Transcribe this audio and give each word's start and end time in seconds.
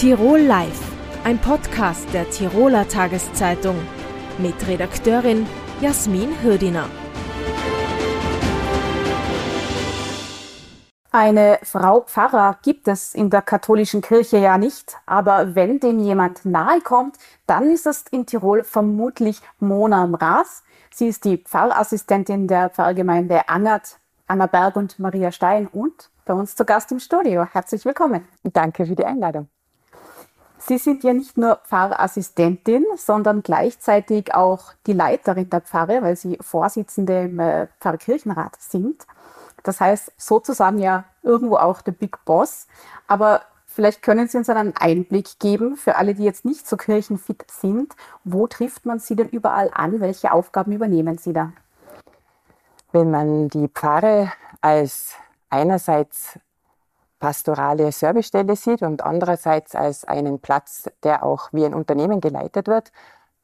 Tirol 0.00 0.40
Live, 0.40 0.80
ein 1.24 1.38
Podcast 1.38 2.10
der 2.14 2.30
Tiroler 2.30 2.88
Tageszeitung 2.88 3.76
mit 4.38 4.54
Redakteurin 4.66 5.46
Jasmin 5.82 6.42
Hürdiner. 6.42 6.88
Eine 11.10 11.58
Frau 11.64 12.00
Pfarrer 12.00 12.60
gibt 12.62 12.88
es 12.88 13.14
in 13.14 13.28
der 13.28 13.42
katholischen 13.42 14.00
Kirche 14.00 14.38
ja 14.38 14.56
nicht, 14.56 14.96
aber 15.04 15.54
wenn 15.54 15.80
dem 15.80 15.98
jemand 15.98 16.46
nahe 16.46 16.80
kommt, 16.80 17.18
dann 17.46 17.70
ist 17.70 17.86
es 17.86 18.04
in 18.10 18.24
Tirol 18.24 18.64
vermutlich 18.64 19.42
Mona 19.58 20.06
Mraz. 20.06 20.62
Sie 20.94 21.08
ist 21.08 21.26
die 21.26 21.36
Pfarrassistentin 21.36 22.48
der 22.48 22.70
Pfarrgemeinde 22.70 23.50
Angert, 23.50 23.98
Anna 24.26 24.46
Berg 24.46 24.76
und 24.76 24.98
Maria 24.98 25.30
Stein 25.30 25.66
und 25.66 26.08
bei 26.24 26.32
uns 26.32 26.56
zu 26.56 26.64
Gast 26.64 26.90
im 26.90 27.00
Studio. 27.00 27.44
Herzlich 27.44 27.84
willkommen. 27.84 28.26
Danke 28.44 28.86
für 28.86 28.96
die 28.96 29.04
Einladung. 29.04 29.50
Sie 30.62 30.76
sind 30.76 31.02
ja 31.04 31.14
nicht 31.14 31.38
nur 31.38 31.56
Pfarrassistentin, 31.64 32.84
sondern 32.96 33.42
gleichzeitig 33.42 34.34
auch 34.34 34.74
die 34.86 34.92
Leiterin 34.92 35.48
der 35.48 35.62
Pfarre, 35.62 36.02
weil 36.02 36.16
Sie 36.16 36.38
Vorsitzende 36.40 37.22
im 37.24 37.40
äh, 37.40 37.66
Pfarrkirchenrat 37.80 38.56
sind. 38.60 39.06
Das 39.62 39.80
heißt 39.80 40.12
sozusagen 40.18 40.78
ja 40.78 41.04
irgendwo 41.22 41.56
auch 41.56 41.80
der 41.80 41.92
Big 41.92 42.24
Boss. 42.26 42.66
Aber 43.06 43.40
vielleicht 43.66 44.02
können 44.02 44.28
Sie 44.28 44.36
uns 44.36 44.50
einen 44.50 44.76
Einblick 44.76 45.38
geben 45.38 45.76
für 45.76 45.96
alle, 45.96 46.14
die 46.14 46.24
jetzt 46.24 46.44
nicht 46.44 46.68
so 46.68 46.76
kirchenfit 46.76 47.50
sind. 47.50 47.94
Wo 48.24 48.46
trifft 48.46 48.84
man 48.84 48.98
Sie 48.98 49.16
denn 49.16 49.30
überall 49.30 49.70
an? 49.72 50.00
Welche 50.00 50.30
Aufgaben 50.30 50.72
übernehmen 50.72 51.16
Sie 51.16 51.32
da? 51.32 51.52
Wenn 52.92 53.10
man 53.10 53.48
die 53.48 53.68
Pfarre 53.68 54.30
als 54.60 55.14
einerseits 55.48 56.38
pastorale 57.20 57.92
Servicestelle 57.92 58.56
sieht 58.56 58.82
und 58.82 59.04
andererseits 59.04 59.76
als 59.76 60.04
einen 60.04 60.40
Platz, 60.40 60.90
der 61.04 61.22
auch 61.22 61.50
wie 61.52 61.64
ein 61.64 61.74
Unternehmen 61.74 62.20
geleitet 62.20 62.66
wird, 62.66 62.90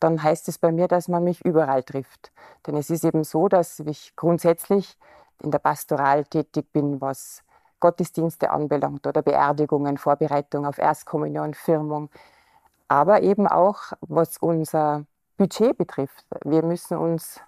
dann 0.00 0.22
heißt 0.22 0.48
es 0.48 0.58
bei 0.58 0.72
mir, 0.72 0.88
dass 0.88 1.08
man 1.08 1.22
mich 1.22 1.44
überall 1.44 1.82
trifft. 1.82 2.32
Denn 2.66 2.76
es 2.76 2.90
ist 2.90 3.04
eben 3.04 3.22
so, 3.22 3.48
dass 3.48 3.78
ich 3.80 4.16
grundsätzlich 4.16 4.98
in 5.42 5.50
der 5.50 5.58
Pastoral 5.58 6.24
tätig 6.24 6.72
bin, 6.72 7.00
was 7.00 7.42
Gottesdienste 7.80 8.50
anbelangt 8.50 9.06
oder 9.06 9.22
Beerdigungen, 9.22 9.98
Vorbereitung 9.98 10.66
auf 10.66 10.78
Erstkommunion, 10.78 11.54
Firmung, 11.54 12.08
aber 12.88 13.22
eben 13.22 13.46
auch 13.46 13.92
was 14.00 14.38
unser 14.38 15.04
Budget 15.36 15.76
betrifft. 15.76 16.24
Wir 16.44 16.64
müssen 16.64 16.96
uns 16.96 17.40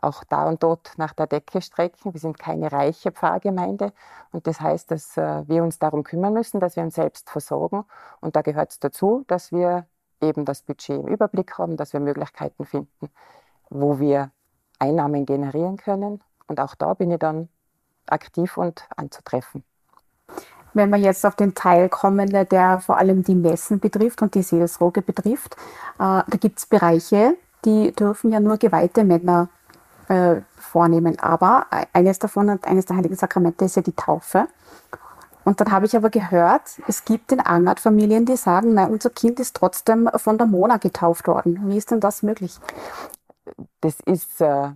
auch 0.00 0.24
da 0.24 0.48
und 0.48 0.62
dort 0.62 0.92
nach 0.96 1.12
der 1.12 1.26
Decke 1.26 1.60
strecken. 1.60 2.12
Wir 2.12 2.20
sind 2.20 2.38
keine 2.38 2.70
reiche 2.72 3.12
Pfarrgemeinde 3.12 3.92
und 4.32 4.46
das 4.46 4.60
heißt, 4.60 4.90
dass 4.90 5.16
äh, 5.16 5.46
wir 5.48 5.62
uns 5.62 5.78
darum 5.78 6.04
kümmern 6.04 6.32
müssen, 6.32 6.60
dass 6.60 6.76
wir 6.76 6.82
uns 6.82 6.94
selbst 6.94 7.30
versorgen 7.30 7.84
und 8.20 8.36
da 8.36 8.42
gehört 8.42 8.70
es 8.70 8.78
dazu, 8.78 9.24
dass 9.26 9.52
wir 9.52 9.86
eben 10.20 10.44
das 10.44 10.62
Budget 10.62 11.00
im 11.00 11.08
Überblick 11.08 11.58
haben, 11.58 11.76
dass 11.76 11.92
wir 11.92 12.00
Möglichkeiten 12.00 12.64
finden, 12.64 13.08
wo 13.70 13.98
wir 13.98 14.30
Einnahmen 14.78 15.26
generieren 15.26 15.76
können 15.76 16.22
und 16.46 16.60
auch 16.60 16.74
da 16.74 16.94
bin 16.94 17.10
ich 17.10 17.18
dann 17.18 17.48
aktiv 18.06 18.56
und 18.56 18.84
anzutreffen. 18.96 19.64
Wenn 20.74 20.90
wir 20.90 20.98
jetzt 20.98 21.24
auf 21.26 21.34
den 21.34 21.54
Teil 21.54 21.88
kommen, 21.88 22.28
der 22.30 22.80
vor 22.80 22.98
allem 22.98 23.24
die 23.24 23.34
Messen 23.34 23.80
betrifft 23.80 24.22
und 24.22 24.34
die 24.34 24.42
Seelsorge 24.42 25.02
betrifft, 25.02 25.56
äh, 25.98 26.22
da 26.24 26.36
gibt 26.38 26.58
es 26.58 26.66
Bereiche, 26.66 27.36
die 27.64 27.92
dürfen 27.92 28.30
ja 28.30 28.38
nur 28.38 28.58
geweihte 28.58 29.02
Männer 29.02 29.48
äh, 30.08 30.42
vornehmen. 30.56 31.18
Aber 31.18 31.66
eines 31.92 32.18
davon 32.18 32.50
und 32.50 32.66
eines 32.66 32.86
der 32.86 32.96
heiligen 32.96 33.16
Sakramente 33.16 33.64
ist 33.64 33.76
ja 33.76 33.82
die 33.82 33.92
Taufe. 33.92 34.48
Und 35.44 35.60
dann 35.60 35.72
habe 35.72 35.86
ich 35.86 35.96
aber 35.96 36.10
gehört, 36.10 36.62
es 36.86 37.04
gibt 37.04 37.32
in 37.32 37.40
Angert 37.40 37.80
Familien, 37.80 38.26
die 38.26 38.36
sagen, 38.36 38.74
nein, 38.74 38.90
unser 38.90 39.10
Kind 39.10 39.40
ist 39.40 39.56
trotzdem 39.56 40.10
von 40.16 40.36
der 40.36 40.46
Mona 40.46 40.76
getauft 40.76 41.26
worden. 41.26 41.68
Wie 41.68 41.76
ist 41.78 41.90
denn 41.90 42.00
das 42.00 42.22
möglich? 42.22 42.58
Das 43.80 43.98
ist 44.00 44.40
äh, 44.42 44.72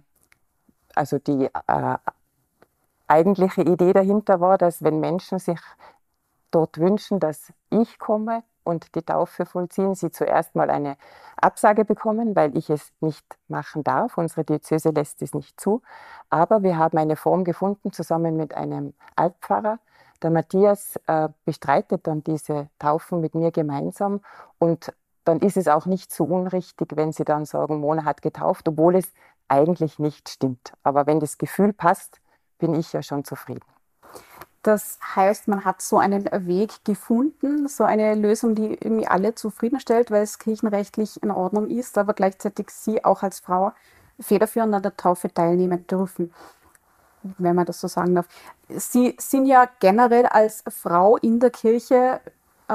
also 0.95 1.19
die 1.19 1.51
äh, 1.67 1.97
eigentliche 3.07 3.63
Idee 3.63 3.93
dahinter 3.93 4.41
war, 4.41 4.59
dass 4.59 4.83
wenn 4.83 5.01
Menschen 5.01 5.39
sich 5.39 5.61
dort 6.51 6.79
wünschen, 6.79 7.21
dass 7.21 7.53
ich 7.71 7.99
komme 7.99 8.43
und 8.65 8.95
die 8.95 9.03
Taufe 9.03 9.47
vollziehen, 9.47 9.95
sie 9.95 10.11
zuerst 10.11 10.55
mal 10.55 10.71
eine 10.71 10.97
Absage 11.37 11.85
bekommen, 11.85 12.37
weil 12.37 12.57
ich 12.57 12.71
es 12.71 12.93
nicht 13.01 13.25
machen 13.49 13.85
darf. 13.85 14.19
Unsere 14.19 14.45
Diözese 14.45 14.91
lässt 14.91 15.23
es 15.23 15.35
nicht 15.35 15.61
zu. 15.61 15.83
Aber 16.31 16.63
wir 16.63 16.77
haben 16.79 16.99
eine 16.99 17.17
Form 17.17 17.45
gefunden, 17.45 17.93
zusammen 17.93 18.37
mit 18.37 18.55
einem 18.55 18.95
Altpfarrer. 19.17 19.79
Der 20.23 20.31
Matthias 20.31 20.99
äh, 21.07 21.29
bestreitet 21.45 22.07
dann 22.07 22.23
diese 22.23 22.69
Taufen 22.79 23.21
mit 23.21 23.35
mir 23.35 23.51
gemeinsam 23.51 24.21
und 24.59 24.93
dann 25.25 25.41
ist 25.41 25.57
es 25.57 25.69
auch 25.69 25.87
nicht 25.87 26.13
so 26.13 26.25
unrichtig, 26.25 26.91
wenn 26.95 27.13
sie 27.13 27.25
dann 27.25 27.45
sagen, 27.45 27.81
Mona 27.81 28.05
hat 28.05 28.23
getauft, 28.23 28.69
obwohl 28.69 28.97
es 28.97 29.13
eigentlich 29.49 29.99
nicht 29.99 30.29
stimmt. 30.29 30.73
Aber 30.83 31.07
wenn 31.07 31.21
das 31.21 31.39
Gefühl 31.39 31.73
passt, 31.73 32.21
bin 32.59 32.75
ich 32.75 32.93
ja 32.93 33.03
schon 33.03 33.25
zufrieden. 33.25 33.65
Das 34.63 34.99
heißt, 35.17 35.49
man 35.49 35.65
hat 35.65 35.83
so 35.83 35.99
einen 35.99 36.25
Weg 36.47 36.85
gefunden, 36.85 37.67
so 37.67 37.83
eine 37.85 38.15
Lösung, 38.15 38.55
die 38.55 38.75
irgendwie 38.75 39.09
alle 39.09 39.35
zufriedenstellt, 39.35 40.11
weil 40.11 40.23
es 40.23 40.39
kirchenrechtlich 40.39 41.21
in 41.23 41.33
Ordnung 41.33 41.69
ist, 41.69 41.99
aber 41.99 42.15
gleichzeitig 42.15 42.71
Sie 42.71 43.05
auch 43.05 43.23
als 43.25 43.41
Frau 43.41 43.73
federführend 44.21 44.75
an 44.75 44.83
der 44.83 44.97
Taufe 44.97 45.33
teilnehmen 45.33 45.87
dürfen, 45.89 46.33
wenn 47.39 47.57
man 47.57 47.67
das 47.67 47.81
so 47.81 47.89
sagen 47.89 48.15
darf. 48.15 48.29
Sie 48.69 49.17
sind 49.19 49.47
ja 49.47 49.69
generell 49.81 50.27
als 50.27 50.63
Frau 50.69 51.17
in 51.17 51.41
der 51.41 51.51
Kirche 51.51 52.21
äh, 52.69 52.73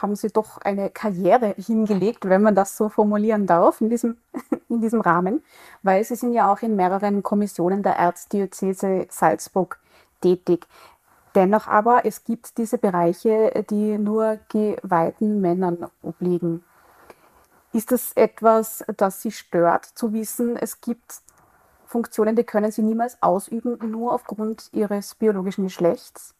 haben 0.00 0.16
Sie 0.16 0.28
doch 0.28 0.58
eine 0.58 0.90
Karriere 0.90 1.54
hingelegt, 1.58 2.28
wenn 2.28 2.42
man 2.42 2.54
das 2.54 2.76
so 2.76 2.88
formulieren 2.88 3.46
darf, 3.46 3.80
in 3.80 3.90
diesem, 3.90 4.16
in 4.68 4.80
diesem 4.80 5.00
Rahmen, 5.00 5.42
weil 5.82 6.02
Sie 6.04 6.16
sind 6.16 6.32
ja 6.32 6.52
auch 6.52 6.62
in 6.62 6.76
mehreren 6.76 7.22
Kommissionen 7.22 7.82
der 7.82 7.96
Erzdiözese 7.96 9.06
Salzburg 9.10 9.78
tätig. 10.20 10.66
Dennoch 11.34 11.66
aber, 11.66 12.04
es 12.04 12.24
gibt 12.24 12.58
diese 12.58 12.78
Bereiche, 12.78 13.64
die 13.70 13.96
nur 13.96 14.38
geweihten 14.48 15.40
Männern 15.40 15.86
obliegen. 16.02 16.62
Ist 17.72 17.90
das 17.90 18.12
etwas, 18.12 18.84
das 18.98 19.22
Sie 19.22 19.32
stört, 19.32 19.86
zu 19.86 20.12
wissen, 20.12 20.56
es 20.56 20.80
gibt 20.82 21.22
Funktionen, 21.86 22.36
die 22.36 22.44
können 22.44 22.70
Sie 22.70 22.82
niemals 22.82 23.22
ausüben, 23.22 23.78
nur 23.90 24.12
aufgrund 24.12 24.68
Ihres 24.72 25.14
biologischen 25.14 25.64
Geschlechts? 25.64 26.34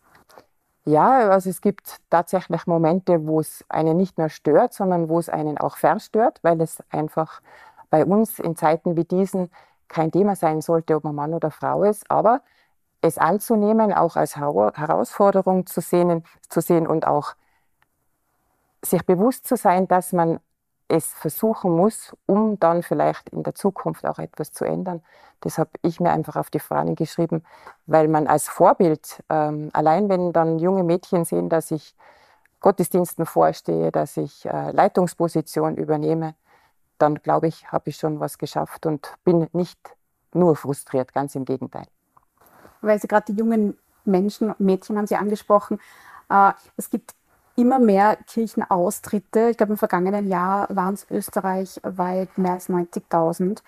Ja, 0.85 1.31
also 1.31 1.49
es 1.49 1.61
gibt 1.61 2.01
tatsächlich 2.11 2.67
Momente, 2.67 3.27
wo 3.27 3.41
es 3.41 3.65
einen 3.69 3.97
nicht 3.97 4.19
nur 4.19 4.29
stört, 4.29 4.75
sondern 4.75 5.09
wo 5.09 5.19
es 5.19 5.29
einen 5.29 5.57
auch 5.59 5.77
verstört, 5.77 6.41
weil 6.43 6.61
es 6.61 6.83
einfach 6.91 7.41
bei 7.89 8.05
uns 8.05 8.39
in 8.39 8.57
Zeiten 8.57 8.97
wie 8.97 9.05
diesen 9.05 9.51
kein 9.89 10.11
Thema 10.11 10.35
sein 10.35 10.61
sollte, 10.61 10.97
ob 10.97 11.05
man 11.05 11.15
Mann 11.15 11.35
oder 11.35 11.51
Frau 11.51 11.85
ist. 11.85 12.11
Aber 12.11 12.43
es 13.03 13.19
anzunehmen, 13.19 13.93
auch 13.93 14.17
als 14.17 14.37
Herausforderung 14.37 15.67
zu 15.67 15.81
sehen, 15.81 16.25
zu 16.49 16.61
sehen 16.61 16.87
und 16.87 17.07
auch 17.07 17.35
sich 18.85 19.05
bewusst 19.05 19.47
zu 19.47 19.57
sein, 19.57 19.87
dass 19.89 20.13
man 20.13 20.41
es 20.89 21.07
versuchen 21.07 21.73
muss, 21.73 22.17
um 22.27 22.59
dann 22.59 22.83
vielleicht 22.83 23.31
in 23.31 23.43
der 23.43 23.55
Zukunft 23.55 24.07
auch 24.07 24.19
etwas 24.19 24.53
zu 24.53 24.65
ändern. 24.65 25.03
Das 25.41 25.59
habe 25.59 25.71
ich 25.83 26.01
mir 26.01 26.13
einfach 26.13 26.37
auf 26.37 26.51
die 26.51 26.61
Fahnen 26.61 26.95
geschrieben, 26.95 27.45
weil 27.87 28.09
man 28.09 28.27
als 28.27 28.49
Vorbild, 28.49 29.23
ähm, 29.29 29.71
allein 29.73 30.09
wenn 30.09 30.33
dann 30.33 30.59
junge 30.59 30.85
Mädchen 30.85 31.25
sehen, 31.25 31.49
dass 31.49 31.71
ich 31.71 31.97
Gottesdiensten 32.61 33.27
vorstehe, 33.27 33.91
dass 33.91 34.17
ich 34.17 34.47
äh, 34.47 34.71
Leitungsposition 34.71 35.77
übernehme, 35.77 36.35
dann 36.99 37.17
glaube 37.17 37.49
ich, 37.49 37.73
habe 37.73 37.91
ich 37.91 37.97
schon 37.97 38.21
was 38.21 38.39
geschafft 38.39 38.87
und 38.87 39.15
bin 39.25 39.49
nicht 39.53 39.81
nur 40.33 40.55
frustriert, 40.55 41.13
ganz 41.13 41.35
im 41.35 41.45
Gegenteil. 41.45 41.87
Weil 42.83 43.01
Sie 43.01 43.09
gerade 43.09 43.33
die 43.33 43.39
jungen 43.39 43.79
Menschen, 44.05 44.55
Mädchen 44.59 44.99
haben 44.99 45.07
Sie 45.07 45.17
angesprochen. 45.17 45.81
Äh, 46.29 46.53
es 46.77 46.91
gibt 46.91 47.15
immer 47.57 47.79
mehr 47.79 48.17
Kirchenaustritte. 48.27 49.51
Ich 49.51 49.57
glaube, 49.57 49.73
im 49.73 49.79
vergangenen 49.79 50.29
Jahr 50.29 50.69
waren 50.75 50.95
es 50.95 51.07
österreichweit 51.11 52.37
mehr 52.39 52.53
als 52.53 52.69
90.000. 52.69 53.63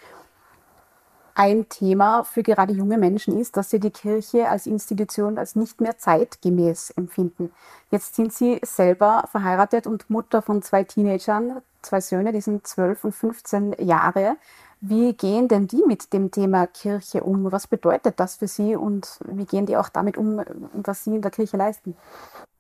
Ein 1.37 1.69
Thema 1.69 2.23
für 2.23 2.45
gerade 2.45 2.73
junge 2.73 2.97
Menschen 2.97 3.39
ist, 3.41 3.57
dass 3.57 3.71
sie 3.71 3.81
die 3.81 3.91
Kirche 3.91 4.49
als 4.49 4.67
Institution 4.67 5.37
als 5.37 5.57
nicht 5.57 5.81
mehr 5.81 5.99
zeitgemäß 5.99 6.91
empfinden. 6.91 7.51
Jetzt 7.91 8.15
sind 8.15 8.33
sie 8.33 8.61
selber 8.63 9.25
verheiratet 9.33 9.89
und 9.89 10.09
Mutter 10.09 10.43
von 10.43 10.63
zwei 10.63 10.85
Teenagern, 10.85 11.61
zwei 11.83 12.01
Söhne, 12.01 12.31
die 12.33 12.41
sind 12.41 12.65
12 12.65 13.05
und 13.05 13.13
15 13.13 13.75
Jahre. 13.81 14.37
Wie 14.87 15.15
gehen 15.15 15.49
denn 15.49 15.67
die 15.67 15.83
mit 15.87 16.13
dem 16.13 16.31
Thema 16.31 16.67
Kirche 16.67 17.25
um? 17.25 17.51
Was 17.51 17.67
bedeutet 17.67 18.21
das 18.21 18.37
für 18.37 18.47
sie 18.47 18.77
und 18.77 19.19
wie 19.25 19.47
gehen 19.47 19.65
die 19.65 19.79
auch 19.79 19.89
damit 19.89 20.19
um, 20.19 20.43
was 20.75 21.05
sie 21.05 21.15
in 21.15 21.23
der 21.23 21.31
Kirche 21.31 21.57
leisten? 21.57 21.97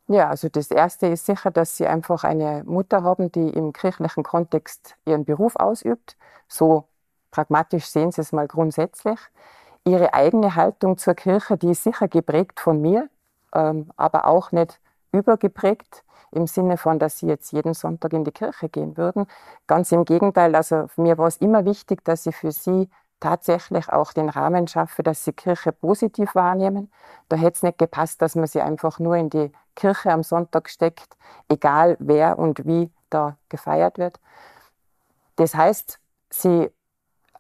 Ja, 0.06 0.30
also 0.30 0.48
das 0.48 0.70
Erste 0.70 1.06
ist 1.08 1.26
sicher, 1.26 1.50
dass 1.50 1.76
Sie 1.76 1.86
einfach 1.86 2.24
eine 2.24 2.62
Mutter 2.64 3.02
haben, 3.02 3.30
die 3.30 3.50
im 3.50 3.74
kirchlichen 3.74 4.22
Kontext 4.22 4.96
ihren 5.04 5.26
Beruf 5.26 5.56
ausübt. 5.56 6.16
So 6.48 6.84
pragmatisch 7.30 7.86
sehen 7.86 8.10
Sie 8.10 8.22
es 8.22 8.32
mal 8.32 8.48
grundsätzlich. 8.48 9.18
Ihre 9.84 10.14
eigene 10.14 10.54
Haltung 10.54 10.96
zur 10.96 11.14
Kirche, 11.14 11.58
die 11.58 11.72
ist 11.72 11.82
sicher 11.84 12.08
geprägt 12.08 12.58
von 12.58 12.80
mir, 12.80 13.10
ähm, 13.54 13.90
aber 13.98 14.26
auch 14.26 14.50
nicht 14.50 14.80
übergeprägt 15.14 16.04
im 16.30 16.46
Sinne 16.46 16.76
von, 16.76 16.98
dass 16.98 17.18
sie 17.18 17.26
jetzt 17.26 17.52
jeden 17.52 17.74
Sonntag 17.74 18.12
in 18.12 18.24
die 18.24 18.32
Kirche 18.32 18.68
gehen 18.68 18.96
würden. 18.96 19.26
Ganz 19.66 19.92
im 19.92 20.04
Gegenteil, 20.04 20.54
also 20.54 20.88
mir 20.96 21.16
war 21.16 21.28
es 21.28 21.36
immer 21.36 21.64
wichtig, 21.64 22.04
dass 22.04 22.26
ich 22.26 22.36
für 22.36 22.52
sie 22.52 22.90
tatsächlich 23.20 23.88
auch 23.90 24.12
den 24.12 24.28
Rahmen 24.28 24.66
schaffe, 24.66 25.02
dass 25.02 25.24
sie 25.24 25.32
Kirche 25.32 25.72
positiv 25.72 26.34
wahrnehmen. 26.34 26.92
Da 27.28 27.36
hätte 27.36 27.56
es 27.56 27.62
nicht 27.62 27.78
gepasst, 27.78 28.20
dass 28.20 28.34
man 28.34 28.46
sie 28.46 28.60
einfach 28.60 28.98
nur 28.98 29.16
in 29.16 29.30
die 29.30 29.52
Kirche 29.76 30.12
am 30.12 30.22
Sonntag 30.22 30.68
steckt, 30.68 31.16
egal 31.48 31.96
wer 32.00 32.38
und 32.38 32.66
wie 32.66 32.90
da 33.10 33.36
gefeiert 33.48 33.98
wird. 33.98 34.20
Das 35.36 35.54
heißt, 35.54 36.00
sie 36.30 36.70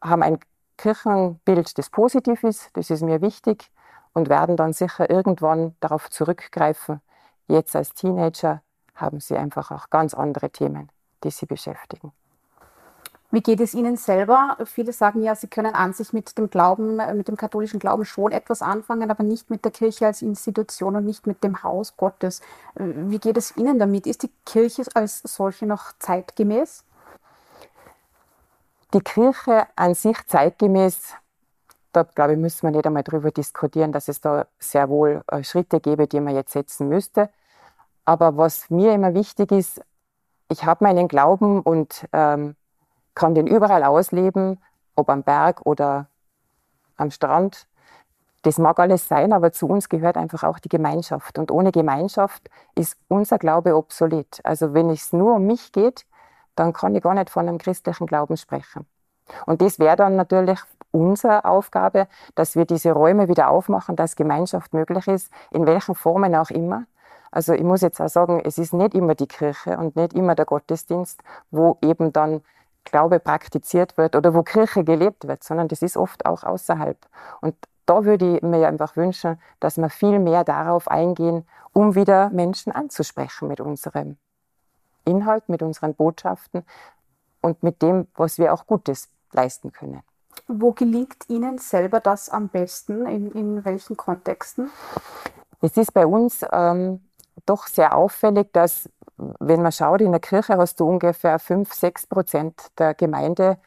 haben 0.00 0.22
ein 0.22 0.38
Kirchenbild, 0.76 1.76
das 1.78 1.90
positiv 1.90 2.42
ist, 2.44 2.70
das 2.74 2.90
ist 2.90 3.02
mir 3.02 3.20
wichtig 3.20 3.70
und 4.12 4.28
werden 4.28 4.56
dann 4.56 4.72
sicher 4.72 5.10
irgendwann 5.10 5.76
darauf 5.80 6.10
zurückgreifen. 6.10 7.00
Jetzt 7.46 7.76
als 7.76 7.92
Teenager 7.94 8.62
haben 8.94 9.20
sie 9.20 9.36
einfach 9.36 9.70
auch 9.70 9.90
ganz 9.90 10.14
andere 10.14 10.50
Themen, 10.50 10.90
die 11.22 11.30
sie 11.30 11.46
beschäftigen. 11.46 12.12
Wie 13.34 13.42
geht 13.42 13.58
es 13.58 13.74
Ihnen 13.74 13.96
selber? 13.96 14.56
Viele 14.64 14.92
sagen 14.92 15.20
ja, 15.20 15.34
Sie 15.34 15.48
können 15.48 15.74
an 15.74 15.92
sich 15.92 16.12
mit 16.12 16.38
dem 16.38 16.50
Glauben, 16.50 17.00
mit 17.16 17.26
dem 17.26 17.36
katholischen 17.36 17.80
Glauben 17.80 18.04
schon 18.04 18.30
etwas 18.30 18.62
anfangen, 18.62 19.10
aber 19.10 19.24
nicht 19.24 19.50
mit 19.50 19.64
der 19.64 19.72
Kirche 19.72 20.06
als 20.06 20.22
Institution 20.22 20.94
und 20.94 21.04
nicht 21.04 21.26
mit 21.26 21.42
dem 21.42 21.64
Haus 21.64 21.96
Gottes. 21.96 22.42
Wie 22.76 23.18
geht 23.18 23.36
es 23.36 23.56
Ihnen 23.56 23.80
damit? 23.80 24.06
Ist 24.06 24.22
die 24.22 24.30
Kirche 24.46 24.84
als 24.94 25.20
solche 25.24 25.66
noch 25.66 25.94
zeitgemäß? 25.98 26.84
Die 28.92 29.00
Kirche 29.00 29.66
an 29.74 29.94
sich 29.94 30.24
zeitgemäß, 30.28 31.14
da 31.94 32.02
glaube 32.02 32.32
ich, 32.32 32.38
müssen 32.38 32.62
wir 32.62 32.70
nicht 32.70 32.86
einmal 32.86 33.02
darüber 33.02 33.30
diskutieren, 33.30 33.92
dass 33.92 34.08
es 34.08 34.20
da 34.20 34.46
sehr 34.58 34.88
wohl 34.88 35.22
äh, 35.28 35.42
Schritte 35.44 35.80
gäbe, 35.80 36.06
die 36.06 36.20
man 36.20 36.34
jetzt 36.34 36.52
setzen 36.52 36.88
müsste. 36.88 37.30
Aber 38.04 38.36
was 38.36 38.70
mir 38.70 38.92
immer 38.92 39.14
wichtig 39.14 39.52
ist, 39.52 39.80
ich 40.50 40.64
habe 40.64 40.84
meinen 40.84 41.08
Glauben 41.08 41.60
und 41.60 42.06
ähm, 42.12 42.56
kann 43.14 43.34
den 43.34 43.46
überall 43.46 43.84
ausleben, 43.84 44.60
ob 44.94 45.08
am 45.08 45.22
Berg 45.22 45.64
oder 45.64 46.08
am 46.96 47.10
Strand. 47.10 47.66
Das 48.42 48.58
mag 48.58 48.78
alles 48.78 49.08
sein, 49.08 49.32
aber 49.32 49.52
zu 49.52 49.66
uns 49.66 49.88
gehört 49.88 50.16
einfach 50.16 50.42
auch 50.42 50.58
die 50.58 50.68
Gemeinschaft. 50.68 51.38
Und 51.38 51.50
ohne 51.50 51.72
Gemeinschaft 51.72 52.50
ist 52.74 52.98
unser 53.08 53.38
Glaube 53.38 53.74
obsolet. 53.74 54.40
Also 54.44 54.74
wenn 54.74 54.90
es 54.90 55.12
nur 55.12 55.36
um 55.36 55.46
mich 55.46 55.72
geht, 55.72 56.04
dann 56.54 56.72
kann 56.72 56.94
ich 56.94 57.02
gar 57.02 57.14
nicht 57.14 57.30
von 57.30 57.48
einem 57.48 57.58
christlichen 57.58 58.06
Glauben 58.06 58.36
sprechen. 58.36 58.86
Und 59.46 59.62
das 59.62 59.78
wäre 59.78 59.96
dann 59.96 60.16
natürlich 60.16 60.60
unsere 60.94 61.44
Aufgabe, 61.44 62.06
dass 62.34 62.56
wir 62.56 62.64
diese 62.64 62.92
Räume 62.92 63.28
wieder 63.28 63.50
aufmachen, 63.50 63.96
dass 63.96 64.16
Gemeinschaft 64.16 64.72
möglich 64.72 65.08
ist, 65.08 65.32
in 65.50 65.66
welchen 65.66 65.94
Formen 65.94 66.34
auch 66.34 66.50
immer. 66.50 66.84
Also 67.30 67.52
ich 67.52 67.64
muss 67.64 67.80
jetzt 67.80 68.00
auch 68.00 68.08
sagen, 68.08 68.40
es 68.44 68.58
ist 68.58 68.72
nicht 68.72 68.94
immer 68.94 69.14
die 69.14 69.26
Kirche 69.26 69.76
und 69.76 69.96
nicht 69.96 70.14
immer 70.14 70.34
der 70.36 70.44
Gottesdienst, 70.44 71.20
wo 71.50 71.78
eben 71.82 72.12
dann 72.12 72.42
Glaube 72.84 73.18
praktiziert 73.18 73.96
wird 73.96 74.14
oder 74.14 74.34
wo 74.34 74.42
Kirche 74.42 74.84
gelebt 74.84 75.26
wird, 75.26 75.42
sondern 75.42 75.68
das 75.68 75.82
ist 75.82 75.96
oft 75.96 76.26
auch 76.26 76.44
außerhalb. 76.44 76.98
Und 77.40 77.56
da 77.86 78.04
würde 78.04 78.36
ich 78.36 78.42
mir 78.42 78.68
einfach 78.68 78.96
wünschen, 78.96 79.40
dass 79.58 79.78
wir 79.78 79.90
viel 79.90 80.18
mehr 80.18 80.44
darauf 80.44 80.88
eingehen, 80.88 81.46
um 81.72 81.94
wieder 81.94 82.30
Menschen 82.30 82.72
anzusprechen 82.72 83.48
mit 83.48 83.60
unserem 83.60 84.16
Inhalt, 85.04 85.48
mit 85.48 85.62
unseren 85.62 85.94
Botschaften 85.94 86.64
und 87.40 87.62
mit 87.62 87.82
dem, 87.82 88.06
was 88.14 88.38
wir 88.38 88.54
auch 88.54 88.66
Gutes 88.66 89.10
leisten 89.32 89.72
können. 89.72 90.02
Wo 90.46 90.72
gelingt 90.72 91.28
Ihnen 91.28 91.58
selber 91.58 92.00
das 92.00 92.28
am 92.28 92.48
besten? 92.48 93.06
In, 93.06 93.32
in 93.32 93.64
welchen 93.64 93.96
Kontexten? 93.96 94.70
Es 95.60 95.76
ist 95.76 95.94
bei 95.94 96.06
uns 96.06 96.44
ähm, 96.52 97.00
doch 97.46 97.66
sehr 97.66 97.96
auffällig, 97.96 98.52
dass, 98.52 98.90
wenn 99.16 99.62
man 99.62 99.72
schaut, 99.72 100.02
in 100.02 100.12
der 100.12 100.20
Kirche 100.20 100.56
hast 100.58 100.80
du 100.80 100.86
ungefähr 100.86 101.38
5, 101.38 101.72
6 101.72 102.06
Prozent 102.06 102.60
der 102.78 102.94
Gemeinde 102.94 103.58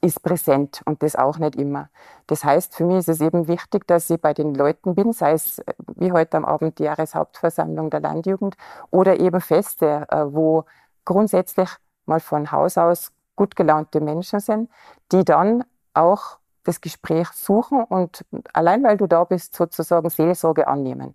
ist 0.00 0.22
präsent 0.22 0.82
und 0.84 1.02
das 1.02 1.16
auch 1.16 1.38
nicht 1.38 1.56
immer. 1.56 1.88
Das 2.26 2.44
heißt, 2.44 2.74
für 2.74 2.84
mich 2.84 2.98
ist 2.98 3.08
es 3.08 3.20
eben 3.20 3.48
wichtig, 3.48 3.86
dass 3.86 4.10
ich 4.10 4.20
bei 4.20 4.34
den 4.34 4.54
Leuten 4.54 4.94
bin, 4.94 5.12
sei 5.12 5.32
es 5.32 5.58
äh, 5.60 5.74
wie 5.94 6.12
heute 6.12 6.36
am 6.36 6.44
Abend 6.44 6.78
die 6.78 6.84
Jahreshauptversammlung 6.84 7.90
der 7.90 8.00
Landjugend 8.00 8.56
oder 8.90 9.18
eben 9.20 9.40
Feste, 9.40 10.06
äh, 10.10 10.24
wo 10.26 10.64
grundsätzlich 11.04 11.70
mal 12.04 12.20
von 12.20 12.50
Haus 12.52 12.78
aus 12.78 13.12
gut 13.36 13.56
gelaunte 13.56 14.00
Menschen 14.00 14.40
sind, 14.40 14.70
die 15.12 15.24
dann 15.24 15.64
auch 15.96 16.38
das 16.64 16.80
Gespräch 16.80 17.28
suchen 17.28 17.84
und 17.84 18.24
allein 18.52 18.82
weil 18.82 18.96
du 18.96 19.06
da 19.06 19.24
bist, 19.24 19.54
sozusagen 19.54 20.10
Seelsorge 20.10 20.66
annehmen. 20.66 21.14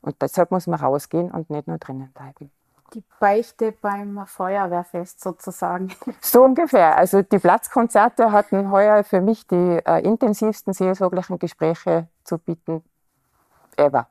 Und 0.00 0.20
deshalb 0.20 0.50
muss 0.50 0.66
man 0.66 0.80
rausgehen 0.80 1.30
und 1.30 1.50
nicht 1.50 1.66
nur 1.68 1.78
drinnen 1.78 2.12
bleiben. 2.12 2.50
Die 2.94 3.02
Beichte 3.18 3.72
beim 3.72 4.24
Feuerwehrfest 4.26 5.20
sozusagen. 5.20 5.92
So 6.20 6.44
ungefähr. 6.44 6.96
Also 6.96 7.22
die 7.22 7.38
Platzkonzerte 7.38 8.30
hatten 8.30 8.70
heuer 8.70 9.02
für 9.02 9.20
mich 9.20 9.46
die 9.46 9.80
äh, 9.84 10.00
intensivsten 10.02 10.72
seelsorglichen 10.72 11.38
Gespräche 11.38 12.08
zu 12.22 12.38
bieten 12.38 12.84
ever. 13.76 14.08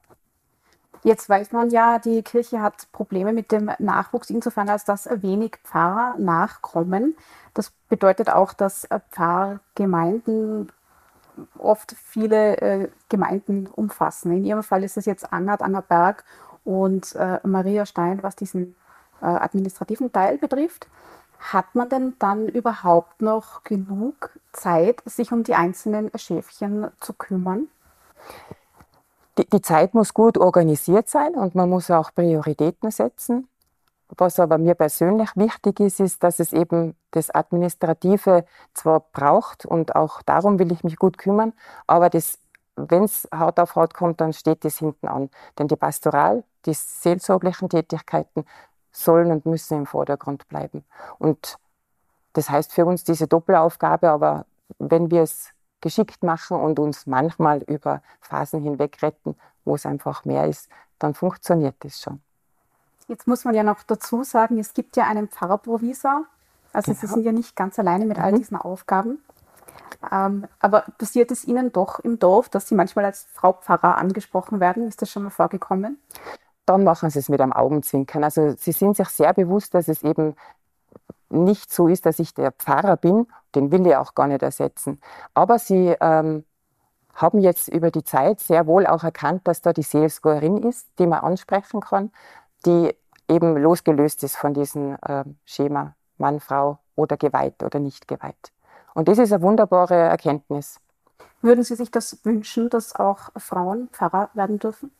Jetzt 1.05 1.29
weiß 1.29 1.51
man 1.51 1.69
ja, 1.69 1.99
die 1.99 2.23
Kirche 2.23 2.63
hat 2.63 2.91
Probleme 2.91 3.31
mit 3.31 3.51
dem 3.51 3.69
Nachwuchs, 3.77 4.31
insofern 4.31 4.69
als 4.69 4.85
dass 4.85 5.07
wenig 5.21 5.57
Pfarrer 5.63 6.15
nachkommen. 6.17 7.15
Das 7.53 7.69
bedeutet 7.89 8.31
auch, 8.31 8.53
dass 8.53 8.87
Pfarrgemeinden 9.11 10.71
oft 11.59 11.91
viele 11.91 12.57
äh, 12.57 12.89
Gemeinden 13.07 13.67
umfassen. 13.67 14.31
In 14.31 14.45
Ihrem 14.45 14.63
Fall 14.63 14.83
ist 14.83 14.97
es 14.97 15.05
jetzt 15.05 15.31
Angert, 15.31 15.61
Angerberg 15.61 16.23
und 16.63 17.13
äh, 17.13 17.39
Maria 17.43 17.85
Stein, 17.85 18.23
was 18.23 18.35
diesen 18.35 18.75
äh, 19.21 19.25
administrativen 19.25 20.11
Teil 20.11 20.39
betrifft. 20.39 20.87
Hat 21.37 21.75
man 21.75 21.87
denn 21.87 22.15
dann 22.17 22.47
überhaupt 22.47 23.21
noch 23.21 23.63
genug 23.63 24.31
Zeit, 24.53 25.03
sich 25.05 25.31
um 25.31 25.43
die 25.43 25.53
einzelnen 25.53 26.09
Schäfchen 26.15 26.87
zu 26.99 27.13
kümmern? 27.13 27.67
Die, 29.37 29.49
die 29.49 29.61
Zeit 29.61 29.93
muss 29.93 30.13
gut 30.13 30.37
organisiert 30.37 31.09
sein 31.09 31.35
und 31.35 31.55
man 31.55 31.69
muss 31.69 31.91
auch 31.91 32.13
Prioritäten 32.13 32.91
setzen. 32.91 33.47
Was 34.17 34.39
aber 34.39 34.57
mir 34.57 34.75
persönlich 34.75 35.29
wichtig 35.35 35.79
ist, 35.79 35.99
ist, 35.99 36.23
dass 36.23 36.39
es 36.39 36.53
eben 36.53 36.95
das 37.11 37.31
Administrative 37.31 38.45
zwar 38.73 38.99
braucht 38.99 39.65
und 39.65 39.95
auch 39.95 40.21
darum 40.21 40.59
will 40.59 40.71
ich 40.71 40.83
mich 40.83 40.97
gut 40.97 41.17
kümmern, 41.17 41.53
aber 41.87 42.09
wenn 42.75 43.03
es 43.03 43.27
Haut 43.33 43.59
auf 43.59 43.75
Haut 43.75 43.93
kommt, 43.93 44.21
dann 44.21 44.33
steht 44.33 44.63
das 44.63 44.77
hinten 44.77 45.07
an. 45.07 45.29
Denn 45.57 45.67
die 45.67 45.75
Pastoral, 45.75 46.43
die 46.65 46.73
seelsorglichen 46.73 47.69
Tätigkeiten 47.69 48.45
sollen 48.91 49.31
und 49.31 49.45
müssen 49.45 49.79
im 49.79 49.85
Vordergrund 49.85 50.47
bleiben. 50.49 50.85
Und 51.17 51.57
das 52.33 52.49
heißt 52.49 52.73
für 52.73 52.85
uns 52.85 53.03
diese 53.03 53.27
Doppelaufgabe, 53.27 54.09
aber 54.09 54.45
wenn 54.77 55.09
wir 55.09 55.23
es 55.23 55.54
geschickt 55.85 56.23
machen 56.23 56.59
und 56.59 56.79
uns 56.79 57.05
manchmal 57.05 57.61
über 57.61 58.01
Phasen 58.19 58.63
hinweg 58.63 58.97
retten, 59.03 59.35
wo 59.65 59.75
es 59.75 59.85
einfach 59.85 60.25
mehr 60.25 60.47
ist, 60.47 60.67
dann 60.97 61.13
funktioniert 61.13 61.75
das 61.81 62.01
schon. 62.01 62.21
Jetzt 63.07 63.27
muss 63.27 63.45
man 63.45 63.53
ja 63.53 63.61
noch 63.61 63.83
dazu 63.83 64.23
sagen, 64.23 64.57
es 64.57 64.73
gibt 64.73 64.97
ja 64.97 65.03
einen 65.03 65.27
Pfarrerprovisor. 65.27 66.25
Also 66.73 66.91
genau. 66.91 66.99
Sie 66.99 67.07
sind 67.07 67.23
ja 67.23 67.31
nicht 67.31 67.55
ganz 67.55 67.77
alleine 67.77 68.07
mit 68.07 68.17
all 68.17 68.31
mhm. 68.31 68.37
diesen 68.37 68.57
Aufgaben. 68.57 69.19
Ähm, 70.11 70.47
aber 70.59 70.85
passiert 70.97 71.29
es 71.29 71.45
Ihnen 71.45 71.71
doch 71.71 71.99
im 71.99 72.17
Dorf, 72.17 72.49
dass 72.49 72.67
Sie 72.67 72.73
manchmal 72.73 73.05
als 73.05 73.27
Frau 73.33 73.53
Pfarrer 73.53 73.99
angesprochen 73.99 74.59
werden? 74.59 74.87
Ist 74.87 75.03
das 75.03 75.11
schon 75.11 75.21
mal 75.21 75.29
vorgekommen? 75.29 75.99
Dann 76.65 76.83
machen 76.83 77.11
Sie 77.11 77.19
es 77.19 77.29
mit 77.29 77.41
einem 77.41 77.53
Augenzwinkern. 77.53 78.23
Also 78.23 78.55
Sie 78.57 78.71
sind 78.71 78.97
sich 78.97 79.09
sehr 79.09 79.33
bewusst, 79.35 79.75
dass 79.75 79.87
es 79.87 80.01
eben 80.01 80.35
nicht 81.29 81.73
so 81.73 81.87
ist, 81.87 82.05
dass 82.05 82.19
ich 82.19 82.33
der 82.33 82.51
Pfarrer 82.51 82.97
bin. 82.97 83.27
Den 83.55 83.71
will 83.71 83.85
ich 83.87 83.95
auch 83.95 84.15
gar 84.15 84.27
nicht 84.27 84.43
ersetzen. 84.43 84.99
Aber 85.33 85.59
Sie 85.59 85.95
ähm, 85.99 86.45
haben 87.13 87.39
jetzt 87.39 87.69
über 87.69 87.91
die 87.91 88.03
Zeit 88.03 88.39
sehr 88.39 88.67
wohl 88.67 88.85
auch 88.85 89.03
erkannt, 89.03 89.47
dass 89.47 89.61
da 89.61 89.73
die 89.73 89.83
Seelsorgerin 89.83 90.57
ist, 90.57 90.87
die 90.99 91.07
man 91.07 91.21
ansprechen 91.21 91.81
kann 91.81 92.11
die 92.65 92.95
eben 93.27 93.57
losgelöst 93.57 94.23
ist 94.23 94.35
von 94.35 94.53
diesem 94.53 94.97
äh, 95.01 95.23
Schema 95.45 95.95
Mann, 96.17 96.39
Frau 96.39 96.79
oder 96.95 97.17
geweiht 97.17 97.63
oder 97.63 97.79
nicht 97.79 98.07
geweiht. 98.07 98.51
Und 98.93 99.07
das 99.07 99.17
ist 99.17 99.33
eine 99.33 99.41
wunderbare 99.41 99.95
Erkenntnis. 99.95 100.79
Würden 101.41 101.63
Sie 101.63 101.75
sich 101.75 101.91
das 101.91 102.23
wünschen, 102.23 102.69
dass 102.69 102.95
auch 102.95 103.29
Frauen 103.37 103.89
Pfarrer 103.91 104.29
werden 104.33 104.59
dürfen? 104.59 104.91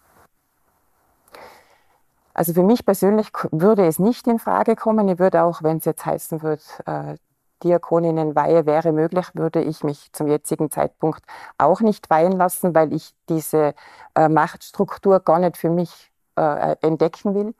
Also 2.35 2.53
für 2.53 2.63
mich 2.63 2.85
persönlich 2.85 3.31
würde 3.51 3.87
es 3.87 3.97
nicht 3.97 4.27
in 4.27 4.39
Frage 4.39 4.75
kommen. 4.75 5.07
Ich 5.07 5.19
würde 5.19 5.43
auch, 5.43 5.63
wenn 5.63 5.77
es 5.77 5.85
jetzt 5.85 6.05
heißen 6.05 6.43
würde, 6.43 6.61
äh, 6.85 7.15
Diakoninnenweihe 7.63 8.65
wäre 8.65 8.91
möglich, 8.91 9.27
würde 9.33 9.61
ich 9.61 9.85
mich 9.85 10.11
zum 10.11 10.27
jetzigen 10.27 10.69
Zeitpunkt 10.69 11.23
auch 11.57 11.79
nicht 11.79 12.09
weihen 12.09 12.33
lassen, 12.33 12.75
weil 12.75 12.91
ich 12.93 13.15
diese 13.29 13.73
äh, 14.15 14.27
Machtstruktur 14.27 15.21
gar 15.21 15.39
nicht 15.39 15.55
für 15.55 15.69
mich 15.69 16.11
äh, 16.35 16.75
entdecken 16.81 17.33
will 17.33 17.55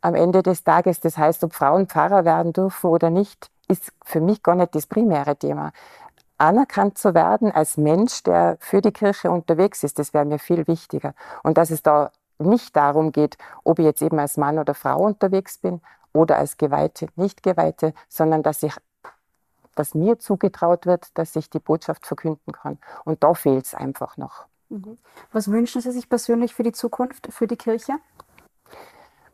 am 0.00 0.14
Ende 0.14 0.44
des 0.44 0.62
Tages. 0.62 1.00
Das 1.00 1.18
heißt, 1.18 1.42
ob 1.42 1.52
Frauen 1.52 1.88
Pfarrer 1.88 2.24
werden 2.24 2.52
dürfen 2.52 2.90
oder 2.90 3.10
nicht, 3.10 3.50
ist 3.66 3.92
für 4.04 4.20
mich 4.20 4.44
gar 4.44 4.54
nicht 4.54 4.76
das 4.76 4.86
primäre 4.86 5.34
Thema. 5.34 5.72
Anerkannt 6.38 6.98
zu 6.98 7.14
werden 7.14 7.50
als 7.50 7.76
Mensch, 7.76 8.22
der 8.22 8.58
für 8.60 8.80
die 8.80 8.92
Kirche 8.92 9.32
unterwegs 9.32 9.82
ist, 9.82 9.98
das 9.98 10.14
wäre 10.14 10.24
mir 10.24 10.38
viel 10.38 10.68
wichtiger. 10.68 11.14
Und 11.42 11.58
dass 11.58 11.70
es 11.70 11.82
da 11.82 12.12
nicht 12.38 12.74
darum 12.76 13.12
geht, 13.12 13.36
ob 13.62 13.78
ich 13.78 13.84
jetzt 13.84 14.02
eben 14.02 14.18
als 14.18 14.36
Mann 14.36 14.58
oder 14.58 14.74
Frau 14.74 15.02
unterwegs 15.04 15.58
bin 15.58 15.80
oder 16.12 16.36
als 16.36 16.56
Geweihte, 16.56 17.08
nicht 17.16 17.42
Geweihte, 17.42 17.94
sondern 18.08 18.42
dass 18.42 18.62
ich 18.62 18.74
dass 19.74 19.94
mir 19.94 20.18
zugetraut 20.20 20.86
wird, 20.86 21.08
dass 21.18 21.34
ich 21.34 21.50
die 21.50 21.58
Botschaft 21.58 22.06
verkünden 22.06 22.52
kann. 22.52 22.78
Und 23.04 23.24
da 23.24 23.34
fehlt 23.34 23.66
es 23.66 23.74
einfach 23.74 24.16
noch. 24.16 24.46
Mhm. 24.68 24.98
Was 25.32 25.50
wünschen 25.50 25.80
Sie 25.80 25.90
sich 25.90 26.08
persönlich 26.08 26.54
für 26.54 26.62
die 26.62 26.72
Zukunft, 26.72 27.32
für 27.32 27.46
die 27.46 27.56
Kirche? 27.56 27.94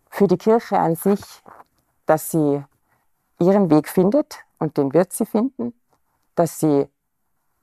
Für 0.09 0.27
die 0.27 0.39
Kirche 0.39 0.79
an 0.79 0.97
sich, 0.97 1.21
dass 2.07 2.31
sie 2.31 2.65
ihren 3.39 3.71
Weg 3.71 3.89
findet 3.89 4.39
und 4.59 4.77
den 4.77 4.93
wird 4.93 5.13
sie 5.13 5.27
finden, 5.27 5.73
dass 6.35 6.59
sie 6.59 6.89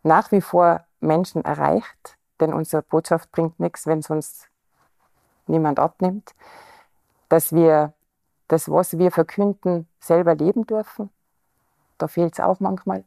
nach 0.04 0.32
wie 0.32 0.42
vor 0.42 0.86
Menschen 1.00 1.44
erreicht, 1.44 2.18
denn 2.40 2.54
unsere 2.54 2.82
Botschaft 2.82 3.32
bringt 3.32 3.60
nichts, 3.60 3.86
wenn 3.86 4.00
es 4.00 4.10
uns 4.10 4.48
niemand 5.50 5.80
abnimmt, 5.80 6.34
dass 7.30 7.54
wir 7.54 7.94
das, 8.48 8.70
was 8.70 8.98
wir 8.98 9.12
verkünden, 9.12 9.88
selber 10.00 10.36
leben 10.36 10.66
dürfen. 10.66 11.10
Da 11.98 12.08
fehlt 12.08 12.34
es 12.34 12.40
auch 12.40 12.60
manchmal, 12.60 13.04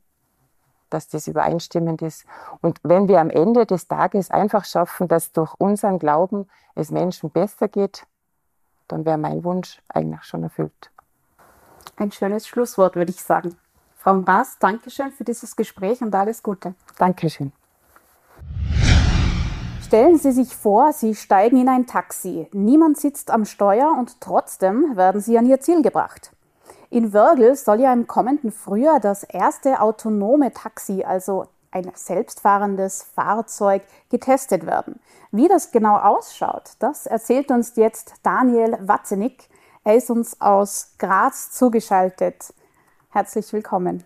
dass 0.91 1.09
das 1.09 1.29
übereinstimmend 1.29 2.03
ist. 2.03 2.27
Und 2.61 2.81
wenn 2.83 3.09
wir 3.09 3.21
am 3.21 3.31
Ende 3.31 3.65
des 3.65 3.89
Tages 3.89 4.31
einfach 4.31 4.65
schaffen, 4.65 5.09
dass 5.09 5.33
durch 5.33 5.55
unseren 5.59 5.99
Glauben 5.99 6.49
es 6.75 6.91
Menschen 6.91 7.31
besser 7.31 7.69
geht, 7.69 8.07
dann 8.89 9.05
wäre 9.05 9.19
mein 9.19 9.45
Wunsch 9.45 9.81
eigentlich 9.89 10.25
schon 10.25 10.43
erfüllt. 10.43 10.91
Ein 11.97 12.11
schönes 12.13 12.47
Schlusswort, 12.47 12.97
würde 12.97 13.13
ich 13.13 13.23
sagen. 13.23 13.57
Frau 13.97 14.15
Maas, 14.15 14.59
Dankeschön 14.59 15.13
für 15.13 15.25
dieses 15.25 15.55
Gespräch 15.55 16.01
und 16.01 16.15
alles 16.15 16.43
Gute. 16.43 16.75
Dankeschön. 16.99 17.53
Stellen 19.91 20.19
Sie 20.19 20.31
sich 20.31 20.55
vor, 20.55 20.93
Sie 20.93 21.17
steigen 21.17 21.61
in 21.61 21.69
ein 21.69 21.85
Taxi. 21.85 22.47
Niemand 22.53 22.97
sitzt 22.97 23.29
am 23.29 23.45
Steuer 23.45 23.93
und 23.99 24.21
trotzdem 24.21 24.97
werden 24.97 25.21
Sie 25.21 25.37
an 25.37 25.47
Ihr 25.47 25.59
Ziel 25.59 25.83
gebracht. 25.83 26.31
In 26.91 27.13
Wörgl 27.13 27.57
soll 27.57 27.81
ja 27.81 27.93
im 27.93 28.07
kommenden 28.07 28.53
Frühjahr 28.53 29.01
das 29.01 29.25
erste 29.25 29.81
autonome 29.81 30.53
Taxi, 30.53 31.03
also 31.03 31.47
ein 31.73 31.91
selbstfahrendes 31.93 33.03
Fahrzeug, 33.03 33.83
getestet 34.11 34.65
werden. 34.65 35.01
Wie 35.33 35.49
das 35.49 35.73
genau 35.73 35.97
ausschaut, 35.97 36.75
das 36.79 37.07
erzählt 37.07 37.51
uns 37.51 37.75
jetzt 37.75 38.15
Daniel 38.23 38.79
Watzenick. 38.81 39.49
Er 39.83 39.97
ist 39.97 40.09
uns 40.09 40.41
aus 40.41 40.95
Graz 40.99 41.51
zugeschaltet. 41.51 42.55
Herzlich 43.11 43.53
willkommen. 43.53 44.05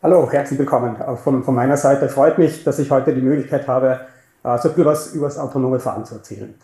Hallo, 0.00 0.30
herzlich 0.30 0.60
willkommen. 0.60 0.96
Von, 1.16 1.42
von, 1.42 1.56
meiner 1.56 1.76
Seite 1.76 2.08
freut 2.08 2.38
mich, 2.38 2.62
dass 2.62 2.78
ich 2.78 2.88
heute 2.92 3.12
die 3.12 3.20
Möglichkeit 3.20 3.66
habe, 3.66 3.98
äh, 4.44 4.56
so 4.58 4.68
viel 4.68 4.84
was 4.84 5.12
über 5.12 5.26
das 5.26 5.38
autonome 5.38 5.80
Fahren 5.80 6.04
zu 6.04 6.14
erzählen. 6.14 6.54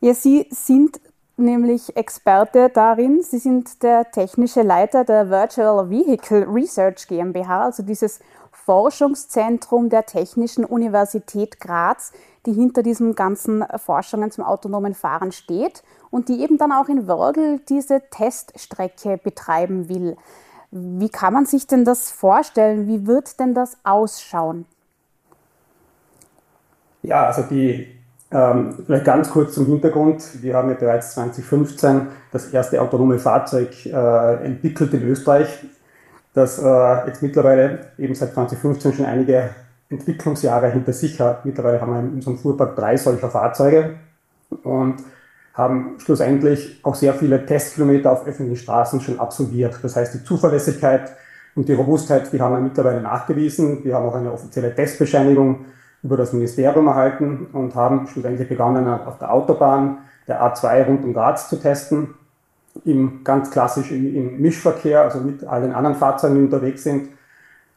Ja, 0.00 0.14
Sie 0.14 0.48
sind 0.50 0.98
nämlich 1.36 1.94
Experte 1.98 2.70
darin. 2.70 3.20
Sie 3.22 3.36
sind 3.36 3.82
der 3.82 4.10
technische 4.10 4.62
Leiter 4.62 5.04
der 5.04 5.28
Virtual 5.28 5.90
Vehicle 5.90 6.46
Research 6.48 7.06
GmbH, 7.06 7.64
also 7.64 7.82
dieses 7.82 8.20
Forschungszentrum 8.52 9.90
der 9.90 10.06
Technischen 10.06 10.64
Universität 10.64 11.60
Graz, 11.60 12.12
die 12.46 12.54
hinter 12.54 12.82
diesen 12.82 13.14
ganzen 13.14 13.66
Forschungen 13.76 14.30
zum 14.30 14.44
autonomen 14.44 14.94
Fahren 14.94 15.32
steht 15.32 15.82
und 16.08 16.30
die 16.30 16.40
eben 16.42 16.56
dann 16.56 16.72
auch 16.72 16.88
in 16.88 17.06
Wörgl 17.06 17.60
diese 17.68 18.00
Teststrecke 18.08 19.18
betreiben 19.18 19.90
will. 19.90 20.16
Wie 20.70 21.08
kann 21.08 21.32
man 21.32 21.46
sich 21.46 21.66
denn 21.66 21.84
das 21.84 22.10
vorstellen? 22.10 22.86
Wie 22.86 23.06
wird 23.06 23.40
denn 23.40 23.54
das 23.54 23.76
ausschauen? 23.84 24.66
Ja, 27.02 27.26
also 27.26 27.42
die, 27.42 27.86
ähm, 28.30 28.74
vielleicht 28.84 29.04
ganz 29.04 29.30
kurz 29.30 29.54
zum 29.54 29.66
Hintergrund. 29.66 30.42
Wir 30.42 30.54
haben 30.54 30.68
ja 30.68 30.74
bereits 30.74 31.14
2015 31.14 32.08
das 32.32 32.52
erste 32.52 32.82
autonome 32.82 33.18
Fahrzeug 33.18 33.86
äh, 33.86 34.44
entwickelt 34.44 34.92
in 34.92 35.02
Österreich, 35.04 35.48
das 36.34 36.58
äh, 36.58 37.06
jetzt 37.06 37.22
mittlerweile 37.22 37.92
eben 37.96 38.14
seit 38.14 38.34
2015 38.34 38.92
schon 38.92 39.06
einige 39.06 39.50
Entwicklungsjahre 39.88 40.70
hinter 40.70 40.92
sich 40.92 41.18
hat. 41.18 41.46
Mittlerweile 41.46 41.80
haben 41.80 41.92
wir 41.92 42.00
in 42.00 42.12
unserem 42.14 42.36
Fuhrpark 42.36 42.76
drei 42.76 42.96
solcher 42.98 43.30
Fahrzeuge 43.30 43.94
und 44.62 44.96
haben 45.58 45.96
schlussendlich 45.98 46.78
auch 46.84 46.94
sehr 46.94 47.12
viele 47.14 47.44
Testkilometer 47.44 48.12
auf 48.12 48.26
öffentlichen 48.26 48.62
Straßen 48.62 49.00
schon 49.00 49.18
absolviert. 49.18 49.76
Das 49.82 49.96
heißt, 49.96 50.14
die 50.14 50.22
Zuverlässigkeit 50.22 51.12
und 51.56 51.68
die 51.68 51.74
Robustheit, 51.74 52.32
die 52.32 52.40
haben 52.40 52.54
wir 52.54 52.60
mittlerweile 52.60 53.00
nachgewiesen. 53.00 53.84
Wir 53.84 53.96
haben 53.96 54.06
auch 54.06 54.14
eine 54.14 54.32
offizielle 54.32 54.72
Testbescheinigung 54.72 55.64
über 56.04 56.16
das 56.16 56.32
Ministerium 56.32 56.86
erhalten 56.86 57.48
und 57.52 57.74
haben 57.74 58.06
schlussendlich 58.06 58.48
begonnen, 58.48 58.86
auf 58.86 59.18
der 59.18 59.32
Autobahn 59.32 59.98
der 60.28 60.40
A2 60.40 60.86
rund 60.86 61.04
um 61.04 61.12
Graz 61.12 61.48
zu 61.48 61.56
testen. 61.56 62.14
Im 62.84 63.24
ganz 63.24 63.50
klassisch 63.50 63.90
im, 63.90 64.14
im 64.14 64.40
Mischverkehr, 64.40 65.02
also 65.02 65.18
mit 65.18 65.42
allen 65.42 65.72
anderen 65.72 65.96
Fahrzeugen, 65.96 66.36
die 66.36 66.42
unterwegs 66.42 66.84
sind. 66.84 67.08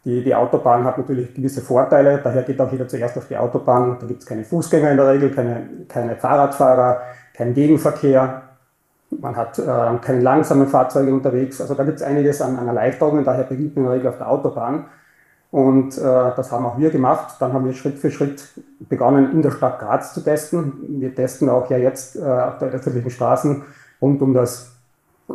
Die, 0.06 0.24
die 0.24 0.36
Autobahn 0.36 0.84
hat 0.84 1.00
natürlich 1.00 1.34
gewisse 1.34 1.62
Vorteile, 1.62 2.20
daher 2.24 2.44
geht 2.44 2.60
auch 2.62 2.72
jeder 2.72 2.88
zuerst 2.88 3.18
auf 3.18 3.28
die 3.28 3.38
Autobahn. 3.38 3.98
Da 4.00 4.06
gibt 4.06 4.22
es 4.22 4.28
keine 4.28 4.44
Fußgänger 4.44 4.92
in 4.92 4.98
der 4.98 5.08
Regel, 5.10 5.32
keine, 5.32 5.68
keine 5.88 6.16
Fahrradfahrer, 6.16 7.02
kein 7.34 7.54
Gegenverkehr, 7.54 8.44
man 9.10 9.36
hat 9.36 9.60
äh, 9.60 9.64
keine 10.02 10.22
langsamen 10.22 10.68
Fahrzeuge 10.68 11.14
unterwegs. 11.14 11.60
Also 11.60 11.74
da 11.74 11.84
gibt 11.84 11.98
es 11.98 12.04
einiges 12.04 12.42
an, 12.42 12.58
an 12.58 12.68
Erleichterungen, 12.68 13.24
daher 13.24 13.44
beginnt 13.44 13.76
man 13.76 13.86
in 13.86 13.90
der 13.90 13.98
Regel 13.98 14.10
auf 14.10 14.18
der 14.18 14.30
Autobahn. 14.30 14.86
Und 15.52 15.98
äh, 15.98 16.02
das 16.02 16.52
haben 16.52 16.66
auch 16.66 16.78
wir 16.78 16.90
gemacht. 16.92 17.36
Dann 17.40 17.52
haben 17.52 17.66
wir 17.66 17.74
Schritt 17.74 18.00
für 18.00 18.10
Schritt 18.10 18.42
begonnen, 18.88 19.34
in 19.34 19.42
der 19.42 19.52
Stadt 19.52 19.80
Graz 19.80 20.14
zu 20.14 20.22
testen. 20.22 20.74
Wir 21.00 21.14
testen 21.14 21.50
auch 21.50 21.70
ja 21.70 21.78
jetzt 21.78 22.16
äh, 22.16 22.22
auf 22.22 22.58
der 22.60 22.70
öffentlichen 22.70 23.10
Straßen 23.10 23.64
rund 24.02 24.22
um 24.22 24.34
das 24.34 24.72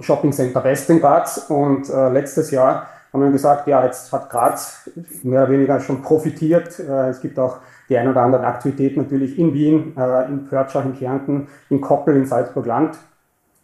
Shopping 0.01 0.33
Center 0.33 0.65
West 0.65 0.89
in 0.89 1.01
Graz. 1.01 1.51
Und 1.51 1.91
äh, 1.91 2.09
letztes 2.09 2.51
Jahr 2.51 2.87
haben 3.17 3.25
wir 3.25 3.33
gesagt, 3.33 3.67
ja, 3.67 3.85
jetzt 3.85 4.13
hat 4.13 4.31
Graz 4.31 4.91
mehr 5.23 5.43
oder 5.43 5.53
weniger 5.53 5.81
schon 5.81 6.03
profitiert. 6.03 6.79
Äh, 6.79 7.09
es 7.09 7.21
gibt 7.21 7.39
auch 7.39 7.59
die 7.89 7.97
ein 7.97 8.09
oder 8.09 8.23
anderen 8.23 8.45
Aktivitäten 8.45 9.03
natürlich 9.03 9.39
in 9.39 9.55
Wien, 9.55 9.97
äh, 9.97 10.27
in 10.27 10.47
Pörtschach, 10.47 10.85
in 10.85 10.95
Kärnten, 10.95 11.49
in 11.71 11.81
Koppel, 11.81 12.17
in 12.17 12.27
Salzburg-Land. 12.27 12.99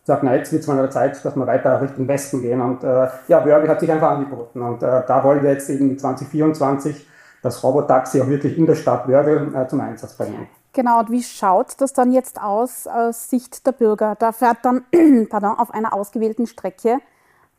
Sagt, 0.05 0.23
na, 0.23 0.35
jetzt 0.35 0.53
wird 0.53 0.63
es 0.63 0.69
mal 0.69 0.75
an 0.75 0.81
der 0.81 0.91
Zeit, 0.91 1.25
dass 1.25 1.37
wir 1.37 1.47
weiter 1.47 1.81
Richtung 1.81 2.09
Westen 2.09 2.43
gehen. 2.43 2.61
Und 2.61 2.83
äh, 2.83 3.09
ja, 3.29 3.45
Wörgl 3.45 3.69
hat 3.69 3.81
sich 3.81 3.91
einfach 3.93 4.11
angeboten. 4.11 4.61
Und 4.61 4.83
da 4.83 5.23
wollen 5.23 5.43
wir 5.43 5.51
jetzt 5.51 5.71
eben 5.71 5.97
2024 5.97 7.07
das 7.43 7.63
Robotaxi 7.63 8.21
auch 8.21 8.29
wirklich 8.29 8.57
in 8.57 8.67
der 8.67 8.77
Stadt 8.77 9.09
äh, 9.09 9.69
zum 9.69 9.81
Einsatz 9.81 10.17
bringen. 10.17 10.49
Genau, 10.73 11.01
und 11.01 11.11
wie 11.11 11.23
schaut 11.23 11.81
das 11.81 11.93
dann 11.93 12.13
jetzt 12.13 12.41
aus 12.41 12.87
aus 12.87 13.29
Sicht 13.29 13.67
der 13.67 13.73
Bürger? 13.73 14.17
Da 14.19 14.33
fährt 14.33 14.59
dann 14.63 14.85
pardon, 15.29 15.59
auf 15.59 15.73
einer 15.75 15.93
ausgewählten 15.93 16.47
Strecke 16.47 16.99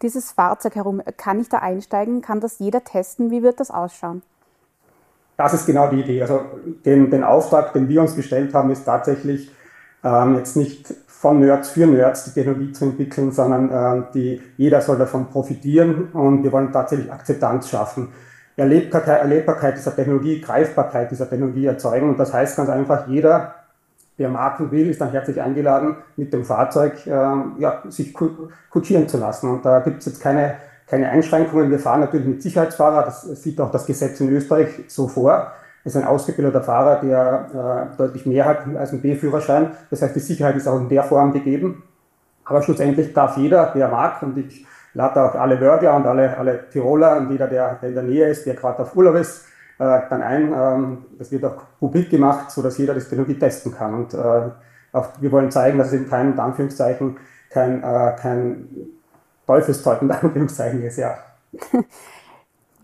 dieses 0.03 0.31
Fahrzeug 0.31 0.75
herum. 0.75 1.01
Kann 1.17 1.39
ich 1.39 1.49
da 1.49 1.57
einsteigen? 1.57 2.21
Kann 2.21 2.39
das 2.39 2.59
jeder 2.59 2.83
testen? 2.83 3.31
Wie 3.31 3.41
wird 3.41 3.59
das 3.59 3.71
ausschauen? 3.71 4.21
Das 5.37 5.53
ist 5.53 5.65
genau 5.65 5.87
die 5.87 6.01
Idee. 6.01 6.21
Also 6.21 6.41
den, 6.85 7.09
den 7.09 7.23
Auftrag, 7.23 7.73
den 7.73 7.89
wir 7.89 8.01
uns 8.01 8.15
gestellt 8.15 8.53
haben, 8.53 8.69
ist 8.69 8.83
tatsächlich 8.83 9.49
ähm, 10.03 10.35
jetzt 10.35 10.55
nicht 10.55 10.93
von 11.07 11.39
Nerds 11.39 11.69
für 11.69 11.87
Nerds 11.87 12.25
die 12.25 12.31
Technologie 12.31 12.71
zu 12.73 12.85
entwickeln, 12.85 13.31
sondern 13.31 13.69
ähm, 13.71 14.05
die, 14.13 14.41
jeder 14.57 14.81
soll 14.81 14.97
davon 14.97 15.27
profitieren 15.29 16.09
und 16.11 16.43
wir 16.43 16.51
wollen 16.51 16.71
tatsächlich 16.71 17.11
Akzeptanz 17.11 17.69
schaffen. 17.69 18.09
Erlebbarkeit, 18.55 19.21
Erlebbarkeit 19.21 19.77
dieser 19.77 19.95
Technologie, 19.95 20.41
Greifbarkeit 20.41 21.09
dieser 21.09 21.27
Technologie 21.27 21.65
erzeugen. 21.65 22.09
Und 22.09 22.19
das 22.19 22.33
heißt 22.33 22.57
ganz 22.57 22.69
einfach, 22.69 23.07
jeder, 23.07 23.55
mag 24.17 24.59
und 24.59 24.71
will, 24.71 24.89
ist 24.89 25.01
dann 25.01 25.11
herzlich 25.11 25.41
eingeladen, 25.41 25.97
mit 26.15 26.31
dem 26.33 26.45
Fahrzeug 26.45 27.05
äh, 27.05 27.11
ja, 27.11 27.83
sich 27.89 28.13
kutschieren 28.13 29.07
zu 29.07 29.17
lassen. 29.17 29.49
Und 29.49 29.65
da 29.65 29.79
gibt 29.79 29.99
es 29.99 30.05
jetzt 30.05 30.21
keine 30.21 30.55
keine 30.93 31.09
Einschränkungen. 31.09 31.71
Wir 31.71 31.79
fahren 31.79 32.01
natürlich 32.01 32.27
mit 32.27 32.41
Sicherheitsfahrer, 32.43 33.03
das 33.03 33.23
sieht 33.41 33.59
auch 33.59 33.71
das 33.71 33.85
Gesetz 33.85 34.19
in 34.19 34.29
Österreich 34.29 34.67
so 34.87 35.07
vor. 35.07 35.51
Es 35.83 35.95
ist 35.95 36.01
ein 36.01 36.07
ausgebildeter 36.07 36.61
Fahrer, 36.61 37.01
der 37.01 37.89
äh, 37.93 37.97
deutlich 37.97 38.25
mehr 38.25 38.45
hat 38.45 38.63
als 38.77 38.93
ein 38.93 39.01
B-Führerschein. 39.01 39.71
Das 39.89 40.01
heißt, 40.01 40.15
die 40.15 40.19
Sicherheit 40.19 40.55
ist 40.55 40.67
auch 40.67 40.79
in 40.79 40.87
der 40.87 41.03
Form 41.03 41.33
gegeben. 41.33 41.83
Aber 42.45 42.61
schlussendlich 42.61 43.13
darf 43.13 43.37
jeder, 43.37 43.71
der 43.73 43.87
mag, 43.87 44.21
und 44.21 44.37
ich 44.37 44.65
lade 44.93 45.21
auch 45.21 45.35
alle 45.35 45.59
Wörgler 45.59 45.95
und 45.95 46.05
alle, 46.05 46.37
alle 46.37 46.69
Tiroler 46.69 47.17
und 47.17 47.31
jeder, 47.31 47.47
der, 47.47 47.79
der 47.81 47.89
in 47.89 47.95
der 47.95 48.03
Nähe 48.03 48.27
ist, 48.27 48.45
der 48.45 48.53
gerade 48.53 48.83
auf 48.83 48.95
Urlaub 48.95 49.15
ist, 49.15 49.45
dann 49.77 50.21
ein. 50.21 50.53
Ähm, 50.53 51.05
das 51.17 51.31
wird 51.31 51.45
auch 51.45 51.63
publik 51.79 52.09
gemacht, 52.09 52.51
sodass 52.51 52.77
jeder 52.77 52.93
das 52.93 53.09
Technologie 53.09 53.39
testen 53.39 53.73
kann. 53.73 53.93
Und 53.93 54.13
äh, 54.13 54.49
auch, 54.91 55.09
wir 55.19 55.31
wollen 55.31 55.51
zeigen, 55.51 55.77
dass 55.77 55.87
es 55.87 55.93
eben 55.93 56.09
kein, 56.09 56.39
Anführungszeichen, 56.39 57.17
kein, 57.49 57.83
äh, 57.83 58.15
kein 58.19 58.67
Teufelszeug 59.45 60.01
in 60.01 60.11
Anführungszeichen 60.11 60.83
ist, 60.83 60.97
ja. 60.97 61.17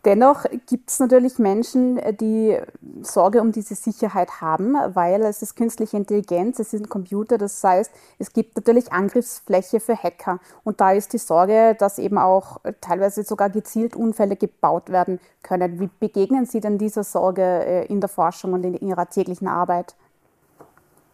Dennoch 0.05 0.45
gibt 0.65 0.89
es 0.89 0.99
natürlich 0.99 1.39
Menschen, 1.39 1.99
die 2.19 2.57
Sorge 3.01 3.41
um 3.41 3.51
diese 3.51 3.75
Sicherheit 3.75 4.39
haben, 4.39 4.75
weil 4.93 5.21
es 5.23 5.41
ist 5.41 5.55
künstliche 5.57 5.97
Intelligenz, 5.97 6.59
es 6.59 6.73
ein 6.73 6.87
Computer, 6.87 7.37
das 7.37 7.61
heißt, 7.61 7.91
es 8.17 8.31
gibt 8.31 8.55
natürlich 8.55 8.93
Angriffsfläche 8.93 9.81
für 9.81 9.95
Hacker. 9.95 10.39
Und 10.63 10.79
da 10.79 10.93
ist 10.93 11.11
die 11.11 11.17
Sorge, 11.17 11.75
dass 11.77 11.99
eben 11.99 12.17
auch 12.17 12.61
teilweise 12.79 13.23
sogar 13.23 13.49
gezielt 13.49 13.95
Unfälle 13.95 14.37
gebaut 14.37 14.89
werden 14.89 15.19
können. 15.43 15.79
Wie 15.79 15.89
begegnen 15.99 16.45
Sie 16.45 16.61
denn 16.61 16.77
dieser 16.77 17.03
Sorge 17.03 17.41
äh, 17.41 17.85
in 17.87 17.99
der 17.99 18.09
Forschung 18.09 18.53
und 18.53 18.63
in 18.63 18.75
Ihrer 18.75 19.09
täglichen 19.09 19.49
Arbeit? 19.49 19.95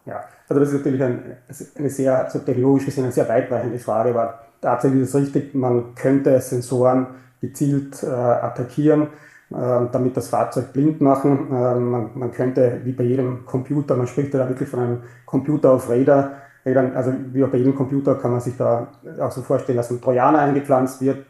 Ja, 0.04 0.24
also 0.48 0.60
das 0.60 0.68
ist 0.68 0.78
natürlich 0.78 1.02
ein, 1.02 1.36
eine 1.76 1.90
sehr, 1.90 2.24
also 2.24 2.38
technologisch 2.38 2.84
gesehen 2.84 3.04
eine 3.04 3.12
sehr 3.12 3.28
weitreichende 3.28 3.80
Frage, 3.80 4.10
aber 4.10 4.38
tatsächlich 4.60 5.02
ist 5.02 5.08
es 5.08 5.14
richtig, 5.16 5.54
man 5.54 5.96
könnte 5.96 6.40
Sensoren 6.40 7.08
gezielt 7.46 8.02
äh, 8.02 8.06
attackieren, 8.06 9.02
äh, 9.50 9.86
damit 9.92 10.16
das 10.16 10.28
Fahrzeug 10.28 10.72
blind 10.72 11.00
machen. 11.00 11.48
Äh, 11.50 11.74
man, 11.74 12.10
man, 12.14 12.32
könnte, 12.32 12.80
wie 12.84 12.92
bei 12.92 13.04
jedem 13.04 13.44
Computer, 13.46 13.96
man 13.96 14.06
spricht 14.06 14.34
ja 14.34 14.40
da 14.40 14.48
wirklich 14.48 14.68
von 14.68 14.80
einem 14.80 14.98
Computer 15.24 15.72
auf 15.72 15.88
Räder, 15.88 16.32
Rädern, 16.64 16.96
also 16.96 17.12
wie 17.32 17.44
auch 17.44 17.48
bei 17.48 17.58
jedem 17.58 17.76
Computer 17.76 18.16
kann 18.16 18.32
man 18.32 18.40
sich 18.40 18.56
da 18.56 18.88
auch 19.20 19.30
so 19.30 19.42
vorstellen, 19.42 19.76
dass 19.76 19.90
ein 19.90 20.00
Trojaner 20.00 20.40
eingepflanzt 20.40 21.00
wird, 21.00 21.24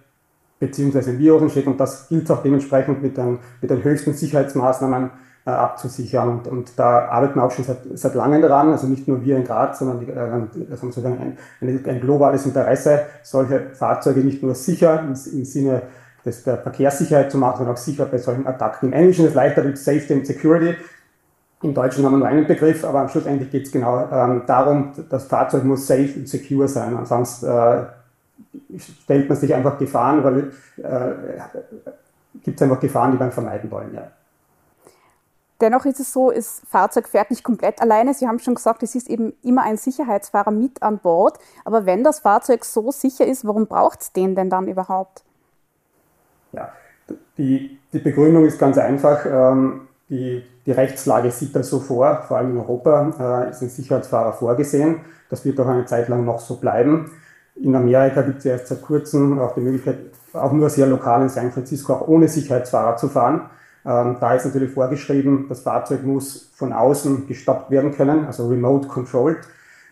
beziehungsweise 0.58 1.10
ein 1.10 1.18
Virus 1.18 1.42
entsteht 1.42 1.66
und 1.66 1.78
das 1.78 2.08
gilt 2.08 2.30
auch 2.30 2.42
dementsprechend 2.42 3.02
mit 3.02 3.18
den, 3.18 3.38
mit 3.60 3.70
den 3.70 3.84
höchsten 3.84 4.14
Sicherheitsmaßnahmen 4.14 5.10
äh, 5.46 5.50
abzusichern. 5.50 6.28
Und, 6.28 6.48
und 6.48 6.78
da 6.78 7.06
arbeiten 7.06 7.38
wir 7.38 7.44
auch 7.44 7.50
schon 7.50 7.64
seit, 7.64 7.78
seit 7.94 8.14
langem 8.14 8.42
daran, 8.42 8.72
also 8.72 8.86
nicht 8.86 9.06
nur 9.06 9.24
wir 9.24 9.36
in 9.36 9.44
Graz, 9.44 9.78
sondern 9.78 10.00
die, 10.00 10.10
äh, 10.10 10.76
sozusagen 10.76 11.18
ein, 11.18 11.38
ein, 11.60 11.84
ein, 11.86 12.00
globales 12.00 12.46
Interesse, 12.46 13.02
solche 13.22 13.70
Fahrzeuge 13.74 14.20
nicht 14.20 14.42
nur 14.42 14.54
sicher 14.54 15.00
im, 15.00 15.08
im 15.10 15.44
Sinne 15.44 15.82
des, 16.26 16.42
der 16.42 16.58
Verkehrssicherheit 16.58 17.30
zu 17.30 17.38
machen, 17.38 17.58
sondern 17.58 17.74
auch 17.76 17.78
sicher 17.78 18.04
bei 18.04 18.18
solchen 18.18 18.46
Attacken. 18.46 18.88
Im 18.88 18.92
Englischen 18.92 19.24
ist 19.24 19.30
es 19.30 19.34
leichter 19.34 19.62
mit 19.62 19.78
Safety 19.78 20.12
and 20.12 20.26
Security. 20.26 20.76
Im 21.62 21.72
Deutschen 21.72 22.04
haben 22.04 22.12
wir 22.12 22.18
nur 22.18 22.26
einen 22.28 22.46
Begriff, 22.46 22.84
aber 22.84 23.08
schlussendlich 23.08 23.50
geht 23.50 23.66
es 23.66 23.72
genau 23.72 24.06
ähm, 24.12 24.42
darum, 24.46 24.92
das 25.08 25.24
Fahrzeug 25.24 25.64
muss 25.64 25.86
safe 25.86 26.12
und 26.16 26.28
secure 26.28 26.68
sein. 26.68 26.94
Ansonsten 26.96 27.46
äh, 27.46 27.84
stellt 28.78 29.28
man 29.28 29.38
sich 29.38 29.54
einfach 29.54 29.78
Gefahren, 29.78 30.22
weil 30.22 30.52
äh, 30.76 31.40
gibt 32.42 32.60
es 32.60 32.62
einfach 32.62 32.80
Gefahren, 32.80 33.12
die 33.12 33.18
man 33.18 33.32
vermeiden 33.32 33.70
wollen. 33.70 33.94
Ja. 33.94 34.10
Dennoch 35.60 35.86
ist 35.86 36.00
es 36.00 36.12
so, 36.12 36.30
das 36.30 36.60
Fahrzeug 36.68 37.08
fährt 37.08 37.30
nicht 37.30 37.42
komplett 37.42 37.80
alleine. 37.80 38.12
Sie 38.12 38.28
haben 38.28 38.38
schon 38.38 38.56
gesagt, 38.56 38.82
es 38.82 38.94
ist 38.94 39.08
eben 39.08 39.32
immer 39.42 39.62
ein 39.62 39.78
Sicherheitsfahrer 39.78 40.50
mit 40.50 40.82
an 40.82 40.98
Bord. 40.98 41.38
Aber 41.64 41.86
wenn 41.86 42.04
das 42.04 42.18
Fahrzeug 42.18 42.64
so 42.66 42.90
sicher 42.90 43.26
ist, 43.26 43.46
warum 43.46 43.66
braucht 43.66 44.02
es 44.02 44.12
den 44.12 44.34
denn 44.34 44.50
dann 44.50 44.68
überhaupt? 44.68 45.24
Ja, 46.56 46.72
die, 47.38 47.78
die 47.92 47.98
Begründung 47.98 48.46
ist 48.46 48.58
ganz 48.58 48.78
einfach. 48.78 49.24
Ähm, 49.26 49.82
die, 50.08 50.42
die 50.64 50.72
Rechtslage 50.72 51.30
sieht 51.30 51.54
das 51.54 51.68
so 51.68 51.80
vor, 51.80 52.22
vor 52.26 52.38
allem 52.38 52.52
in 52.52 52.58
Europa 52.58 53.46
äh, 53.46 53.50
ist 53.50 53.62
ein 53.62 53.68
Sicherheitsfahrer 53.68 54.32
vorgesehen. 54.32 55.00
Das 55.28 55.44
wird 55.44 55.60
auch 55.60 55.66
eine 55.66 55.84
Zeit 55.84 56.08
lang 56.08 56.24
noch 56.24 56.40
so 56.40 56.56
bleiben. 56.56 57.10
In 57.56 57.74
Amerika 57.74 58.22
gibt 58.22 58.38
es 58.38 58.44
ja 58.44 58.52
erst 58.52 58.68
seit 58.68 58.82
kurzem 58.82 59.38
auch 59.38 59.54
die 59.54 59.60
Möglichkeit, 59.60 59.98
auch 60.32 60.52
nur 60.52 60.70
sehr 60.70 60.86
lokal 60.86 61.22
in 61.22 61.28
San 61.28 61.52
Francisco 61.52 61.94
auch 61.94 62.08
ohne 62.08 62.28
Sicherheitsfahrer 62.28 62.96
zu 62.96 63.08
fahren. 63.08 63.50
Ähm, 63.84 64.16
da 64.20 64.34
ist 64.34 64.44
natürlich 64.44 64.72
vorgeschrieben, 64.72 65.46
das 65.48 65.60
Fahrzeug 65.60 66.04
muss 66.04 66.50
von 66.54 66.72
außen 66.72 67.26
gestoppt 67.26 67.70
werden 67.70 67.92
können, 67.92 68.26
also 68.26 68.48
remote 68.48 68.88
controlled. 68.88 69.38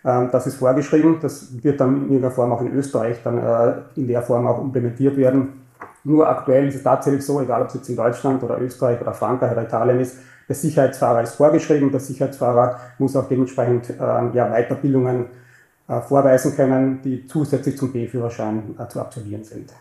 Ähm, 0.04 0.28
das 0.30 0.47
ist 0.47 0.56
vorgeschrieben. 0.56 1.18
Das 1.23 1.62
wird 1.62 1.80
dann 1.80 1.97
in 1.97 2.02
irgendeiner 2.04 2.30
Form 2.30 2.52
auch 2.52 2.61
in 2.61 2.73
Österreich 2.75 3.18
dann 3.25 3.38
äh, 3.38 3.75
in 3.97 4.06
der 4.06 4.23
Form 4.23 4.47
auch 4.47 4.61
implementiert 4.62 5.16
werden. 5.16 5.63
Nur 6.05 6.29
aktuell 6.29 6.69
ist 6.69 6.76
es 6.76 6.83
tatsächlich 6.83 7.25
so, 7.25 7.41
egal 7.41 7.62
ob 7.62 7.69
es 7.69 7.75
jetzt 7.75 7.88
in 7.88 7.97
Deutschland 7.97 8.43
oder 8.43 8.61
Österreich 8.61 9.00
oder 9.00 9.14
Frankreich 9.14 9.53
oder 9.53 9.62
Italien 9.62 10.00
ist, 10.00 10.19
der 10.49 10.57
Sicherheitsfahrer 10.57 11.23
ist 11.23 11.37
vorgeschrieben. 11.37 11.91
Der 11.91 12.00
Sicherheitsfahrer 12.00 12.81
muss 12.99 13.17
auch 13.17 13.29
dementsprechend 13.29 13.91
ähm, 13.91 14.33
ja, 14.35 14.50
Weiterbildungen 14.50 15.26
äh, 15.88 16.00
vorweisen 16.00 16.55
können, 16.55 17.00
die 17.03 17.26
zusätzlich 17.26 17.79
zum 17.79 17.93
B-Führerschein 17.93 18.76
äh, 18.79 18.88
zu 18.88 19.00
absolvieren 19.00 19.45
sind. 19.45 19.73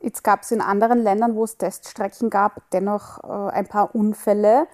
Jetzt 0.00 0.22
gab 0.22 0.42
es 0.42 0.52
in 0.52 0.60
anderen 0.60 1.02
Ländern, 1.02 1.34
wo 1.34 1.44
es 1.44 1.56
Teststrecken 1.56 2.30
gab, 2.30 2.62
dennoch 2.72 3.24
äh, 3.24 3.52
ein 3.52 3.66
paar 3.66 3.94
Unfälle 3.94 4.68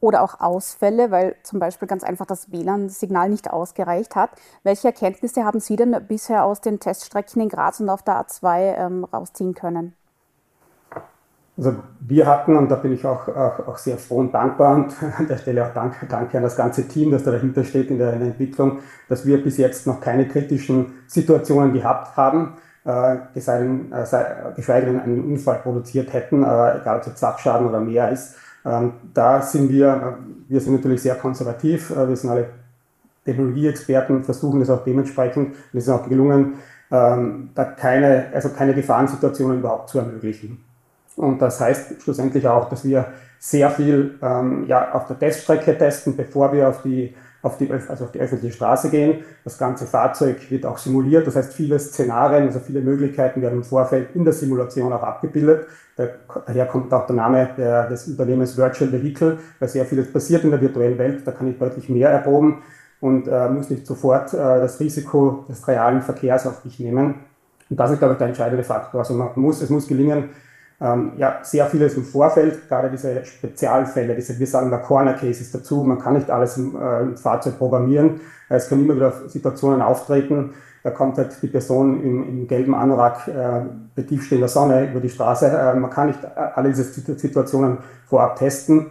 oder 0.00 0.22
auch 0.22 0.40
Ausfälle, 0.40 1.10
weil 1.10 1.36
zum 1.42 1.58
Beispiel 1.58 1.88
ganz 1.88 2.04
einfach 2.04 2.26
das 2.26 2.52
WLAN-Signal 2.52 3.28
nicht 3.28 3.50
ausgereicht 3.50 4.16
hat. 4.16 4.30
Welche 4.62 4.88
Erkenntnisse 4.88 5.44
haben 5.44 5.60
Sie 5.60 5.76
denn 5.76 5.96
bisher 6.06 6.44
aus 6.44 6.60
den 6.60 6.80
Teststrecken 6.80 7.42
in 7.42 7.48
Graz 7.48 7.80
und 7.80 7.88
auf 7.88 8.02
der 8.02 8.24
A2 8.24 8.76
ähm, 8.76 9.04
rausziehen 9.04 9.54
können? 9.54 9.94
Also 11.56 11.74
wir 11.98 12.26
hatten, 12.26 12.56
und 12.56 12.70
da 12.70 12.76
bin 12.76 12.92
ich 12.92 13.04
auch, 13.04 13.26
auch, 13.26 13.66
auch, 13.66 13.78
sehr 13.78 13.98
froh 13.98 14.18
und 14.18 14.32
dankbar 14.32 14.76
und 14.76 14.94
an 15.18 15.26
der 15.26 15.38
Stelle 15.38 15.66
auch 15.66 15.74
danke, 15.74 16.06
danke 16.06 16.36
an 16.36 16.44
das 16.44 16.56
ganze 16.56 16.86
Team, 16.86 17.10
das 17.10 17.24
da 17.24 17.32
dahinter 17.32 17.64
steht 17.64 17.90
in 17.90 17.98
der, 17.98 18.12
in 18.12 18.20
der 18.20 18.28
Entwicklung, 18.28 18.78
dass 19.08 19.26
wir 19.26 19.42
bis 19.42 19.56
jetzt 19.56 19.84
noch 19.84 20.00
keine 20.00 20.28
kritischen 20.28 20.94
Situationen 21.08 21.72
gehabt 21.72 22.16
haben 22.16 22.56
äh, 22.88 23.14
äh, 23.14 24.52
geschweige 24.56 24.86
denn 24.86 25.00
einen 25.00 25.24
Unfall 25.24 25.58
produziert 25.58 26.12
hätten, 26.12 26.42
äh, 26.42 26.78
egal 26.80 27.02
ob 27.04 27.06
es 27.06 27.20
Sachschaden 27.20 27.68
oder 27.68 27.80
mehr 27.80 28.10
ist. 28.10 28.36
Ähm, 28.68 28.92
da 29.14 29.40
sind 29.40 29.70
wir, 29.70 30.18
wir 30.48 30.60
sind 30.60 30.74
natürlich 30.74 31.02
sehr 31.02 31.14
konservativ, 31.14 31.90
wir 31.90 32.16
sind 32.16 32.30
alle 32.30 32.50
Technologieexperten, 33.24 34.24
versuchen 34.24 34.60
es 34.60 34.70
auch 34.70 34.84
dementsprechend, 34.84 35.48
und 35.48 35.78
es 35.78 35.84
ist 35.84 35.90
auch 35.90 36.08
gelungen, 36.08 36.54
ähm, 36.90 37.50
da 37.54 37.64
keine, 37.64 38.26
also 38.32 38.50
keine 38.50 38.74
Gefahrensituationen 38.74 39.58
überhaupt 39.58 39.90
zu 39.90 39.98
ermöglichen. 39.98 40.64
Und 41.16 41.42
das 41.42 41.60
heißt 41.60 42.02
schlussendlich 42.02 42.46
auch, 42.46 42.68
dass 42.68 42.84
wir 42.84 43.06
sehr 43.38 43.70
viel 43.70 44.18
ähm, 44.22 44.64
ja, 44.66 44.92
auf 44.92 45.06
der 45.06 45.18
Teststrecke 45.18 45.76
testen, 45.76 46.16
bevor 46.16 46.52
wir 46.52 46.68
auf 46.68 46.82
die 46.82 47.14
auf 47.42 47.56
die, 47.56 47.70
also 47.70 48.04
auf 48.04 48.12
die 48.12 48.20
öffentliche 48.20 48.54
Straße 48.54 48.90
gehen. 48.90 49.24
Das 49.44 49.58
ganze 49.58 49.86
Fahrzeug 49.86 50.50
wird 50.50 50.66
auch 50.66 50.78
simuliert, 50.78 51.26
das 51.26 51.36
heißt 51.36 51.52
viele 51.52 51.78
Szenarien, 51.78 52.46
also 52.46 52.58
viele 52.58 52.80
Möglichkeiten 52.80 53.40
werden 53.42 53.58
im 53.58 53.64
Vorfeld 53.64 54.14
in 54.14 54.24
der 54.24 54.32
Simulation 54.32 54.92
auch 54.92 55.02
abgebildet. 55.02 55.66
Daher 55.96 56.66
kommt 56.66 56.92
auch 56.92 57.06
der 57.06 57.16
Name 57.16 57.50
der, 57.56 57.88
des 57.88 58.06
Unternehmens 58.08 58.56
Virtual 58.56 58.92
Vehicle, 58.92 59.38
weil 59.58 59.68
sehr 59.68 59.84
vieles 59.84 60.12
passiert 60.12 60.44
in 60.44 60.50
der 60.50 60.60
virtuellen 60.60 60.98
Welt, 60.98 61.26
da 61.26 61.32
kann 61.32 61.48
ich 61.48 61.58
deutlich 61.58 61.88
mehr 61.88 62.10
erproben 62.10 62.62
und 63.00 63.28
äh, 63.28 63.48
muss 63.48 63.70
nicht 63.70 63.86
sofort 63.86 64.32
äh, 64.34 64.36
das 64.36 64.78
Risiko 64.80 65.44
des 65.48 65.66
realen 65.66 66.02
Verkehrs 66.02 66.46
auf 66.46 66.64
mich 66.64 66.78
nehmen. 66.80 67.14
Und 67.70 67.78
das 67.78 67.90
ist, 67.90 67.98
glaube 67.98 68.14
ich, 68.14 68.18
der 68.18 68.28
entscheidende 68.28 68.64
Faktor. 68.64 69.00
Also 69.00 69.14
man 69.14 69.30
muss, 69.36 69.60
es 69.60 69.70
muss 69.70 69.86
gelingen, 69.86 70.30
ähm, 70.80 71.12
ja, 71.16 71.40
sehr 71.42 71.66
vieles 71.66 71.94
im 71.94 72.04
Vorfeld, 72.04 72.68
gerade 72.68 72.90
diese 72.90 73.24
Spezialfälle, 73.24 74.14
diese, 74.14 74.38
wir 74.38 74.46
sagen 74.46 74.70
da 74.70 74.78
Corner 74.78 75.14
Cases 75.14 75.50
dazu, 75.50 75.82
man 75.82 75.98
kann 75.98 76.14
nicht 76.14 76.30
alles 76.30 76.56
im, 76.56 76.76
äh, 76.80 77.00
im 77.00 77.16
Fahrzeug 77.16 77.58
programmieren, 77.58 78.20
es 78.48 78.68
können 78.68 78.84
immer 78.84 78.96
wieder 78.96 79.12
Situationen 79.28 79.82
auftreten, 79.82 80.54
da 80.84 80.90
kommt 80.90 81.18
halt 81.18 81.36
die 81.42 81.48
Person 81.48 82.02
im, 82.02 82.28
im 82.28 82.46
gelben 82.46 82.74
Anorak 82.74 83.26
äh, 83.26 83.62
bei 83.96 84.02
tiefstehender 84.02 84.48
Sonne 84.48 84.90
über 84.90 85.00
die 85.00 85.10
Straße, 85.10 85.46
äh, 85.46 85.74
man 85.74 85.90
kann 85.90 86.08
nicht 86.08 86.20
alle 86.34 86.68
diese 86.68 86.84
Situationen 86.84 87.78
vorab 88.06 88.36
testen, 88.36 88.86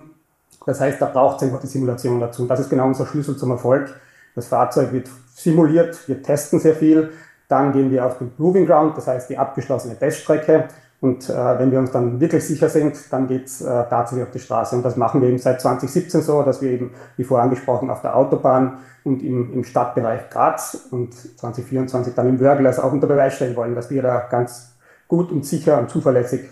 das 0.67 0.81
heißt, 0.81 1.01
da 1.01 1.05
braucht 1.05 1.37
es 1.37 1.43
einfach 1.43 1.61
die 1.61 1.67
Simulation 1.67 2.19
dazu. 2.19 2.41
Und 2.41 2.49
das 2.49 2.59
ist 2.59 2.69
genau 2.69 2.87
unser 2.87 3.05
Schlüssel 3.05 3.37
zum 3.37 3.51
Erfolg. 3.51 3.95
Das 4.35 4.47
Fahrzeug 4.47 4.91
wird 4.91 5.09
simuliert, 5.33 5.97
wir 6.09 6.21
testen 6.21 6.59
sehr 6.59 6.75
viel, 6.75 7.11
dann 7.47 7.71
gehen 7.71 7.89
wir 7.89 8.05
auf 8.05 8.17
den 8.17 8.31
Proving 8.35 8.65
Ground, 8.65 8.97
das 8.97 9.07
heißt 9.07 9.29
die 9.29 9.37
abgeschlossene 9.37 9.97
Teststrecke 9.97 10.67
und 10.99 11.29
äh, 11.29 11.59
wenn 11.59 11.71
wir 11.71 11.77
uns 11.77 11.91
dann 11.91 12.19
wirklich 12.19 12.43
sicher 12.45 12.69
sind, 12.69 12.95
dann 13.11 13.27
geht's 13.27 13.61
äh, 13.61 13.65
tatsächlich 13.65 14.25
auf 14.25 14.31
die 14.31 14.39
Straße. 14.39 14.75
Und 14.75 14.83
das 14.83 14.95
machen 14.95 15.21
wir 15.21 15.29
eben 15.29 15.37
seit 15.37 15.61
2017 15.61 16.21
so, 16.21 16.41
dass 16.41 16.61
wir 16.61 16.71
eben, 16.71 16.91
wie 17.17 17.23
vorher 17.23 17.43
angesprochen, 17.43 17.91
auf 17.91 18.01
der 18.01 18.15
Autobahn 18.15 18.79
und 19.03 19.21
im, 19.21 19.53
im 19.53 19.63
Stadtbereich 19.63 20.29
Graz 20.31 20.87
und 20.89 21.13
2024 21.13 22.15
dann 22.15 22.27
im 22.27 22.39
Wörgl 22.39 22.65
also 22.65 22.81
auch 22.81 22.91
unter 22.91 23.05
Beweis 23.05 23.35
stellen 23.35 23.55
wollen, 23.55 23.75
dass 23.75 23.91
wir 23.91 24.01
da 24.01 24.21
ganz 24.21 24.75
gut 25.07 25.31
und 25.31 25.45
sicher 25.45 25.79
und 25.79 25.89
zuverlässig 25.91 26.49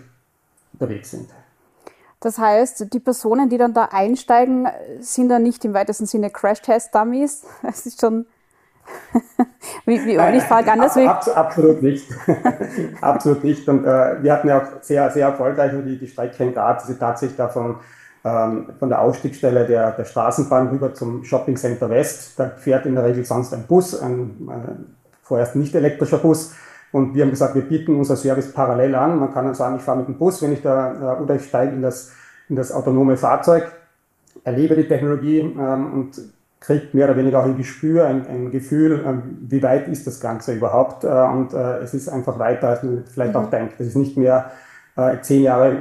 unterwegs 0.74 1.12
sind. 1.12 1.28
Das 2.20 2.38
heißt, 2.38 2.94
die 2.94 3.00
Personen, 3.00 3.50
die 3.50 3.58
dann 3.58 3.74
da 3.74 3.86
einsteigen, 3.92 4.68
sind 5.00 5.30
dann 5.30 5.44
nicht 5.44 5.66
im 5.66 5.74
weitesten 5.74 6.06
Sinne 6.06 6.30
Crash-Test-Dummies. 6.30 7.46
Es 7.68 7.86
ist 7.86 8.00
schon 8.00 8.28
wie, 9.86 10.06
wie, 10.06 10.38
ich 10.38 10.44
frage 10.44 10.72
anders. 10.72 10.98
Ab, 10.98 11.26
absolut 11.36 11.82
nicht. 11.82 12.08
absolut 13.02 13.44
nicht. 13.44 13.68
Und 13.68 13.86
äh, 13.86 14.24
wir 14.24 14.34
hatten 14.34 14.48
ja 14.48 14.62
auch 14.62 14.82
sehr, 14.82 15.10
sehr 15.12 15.28
erfolgreich 15.28 15.72
die, 15.86 15.98
die 15.98 16.08
Strecke 16.08 16.44
in 16.44 16.54
Graz, 16.54 16.88
die 16.88 16.96
tatsächlich 16.96 17.38
davon 17.38 17.78
ähm, 18.24 18.72
von 18.80 18.90
der 18.90 19.02
Ausstiegsstelle 19.02 19.66
der, 19.66 19.92
der 19.92 20.06
Straßenbahn 20.06 20.70
rüber 20.70 20.94
zum 20.94 21.24
Shopping 21.24 21.56
Center 21.58 21.90
West. 21.90 22.40
Da 22.40 22.50
fährt 22.50 22.86
in 22.86 22.96
der 22.96 23.04
Regel 23.06 23.24
sonst 23.24 23.54
ein 23.54 23.64
Bus, 23.68 24.00
ein, 24.02 24.50
ein 24.50 24.96
vorerst 25.22 25.56
nicht 25.56 25.76
elektrischer 25.76 26.18
Bus. 26.18 26.56
Und 26.92 27.14
wir 27.14 27.24
haben 27.24 27.32
gesagt, 27.32 27.56
wir 27.56 27.64
bieten 27.64 27.96
unser 27.96 28.16
Service 28.16 28.52
parallel 28.52 28.96
an. 28.96 29.20
Man 29.20 29.34
kann 29.34 29.46
dann 29.46 29.56
sagen, 29.56 29.76
ich 29.76 29.82
fahre 29.82 30.00
mit 30.00 30.08
dem 30.08 30.18
Bus, 30.18 30.42
wenn 30.42 30.54
ich 30.54 30.62
da, 30.62 31.18
äh, 31.18 31.22
oder 31.22 31.36
ich 31.36 31.46
steige 31.46 31.74
in 31.74 31.82
das, 31.82 32.14
in 32.50 32.56
das 32.56 32.72
autonome 32.72 33.18
Fahrzeug, 33.18 33.72
erlebe 34.44 34.76
die 34.76 34.88
Technologie 34.88 35.40
ähm, 35.40 35.94
und 35.94 36.22
kriegt 36.66 36.94
mehr 36.94 37.06
oder 37.06 37.18
weniger 37.18 37.40
auch 37.40 37.46
ein 37.46 37.58
Gespür, 37.58 38.06
ein, 38.08 38.26
ein 38.28 38.52
Gefühl, 38.52 39.04
ähm, 39.06 39.38
wie 39.42 39.62
weit 39.62 39.88
ist 39.88 40.08
das 40.08 40.20
Ganze 40.20 40.54
überhaupt. 40.54 41.04
Äh, 41.04 41.08
und 41.08 41.54
äh, 41.54 41.78
es 41.80 41.94
ist 41.94 42.10
einfach 42.10 42.40
weiter, 42.40 42.70
als 42.70 42.84
man 42.84 43.04
vielleicht 43.06 43.34
mhm. 43.34 43.40
auch 43.40 43.50
denkt. 43.50 43.80
Es 43.80 43.88
ist 43.88 43.96
nicht 43.96 44.18
mehr 44.18 44.52
äh, 44.96 45.20
zehn 45.22 45.44
Jahre 45.44 45.78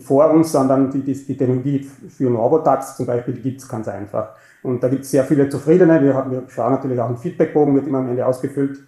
vor 0.00 0.30
uns, 0.30 0.52
sondern 0.52 0.90
die, 0.90 1.00
die, 1.00 1.14
die 1.14 1.36
Technologie 1.36 1.88
für 2.08 2.26
einen 2.26 2.36
Robotax 2.36 2.96
zum 2.96 3.06
Beispiel, 3.06 3.34
gibt 3.34 3.60
es 3.60 3.68
ganz 3.68 3.88
einfach. 3.88 4.30
Und 4.62 4.82
da 4.82 4.88
gibt 4.88 5.04
es 5.04 5.10
sehr 5.10 5.24
viele 5.24 5.48
Zufriedene. 5.48 6.00
Wir, 6.02 6.14
wir 6.30 6.42
schauen 6.48 6.72
natürlich 6.72 7.00
auch 7.00 7.08
einen 7.08 7.18
Feedbackbogen, 7.18 7.74
wird 7.74 7.86
immer 7.86 7.98
am 7.98 8.08
Ende 8.08 8.24
ausgefüllt, 8.24 8.78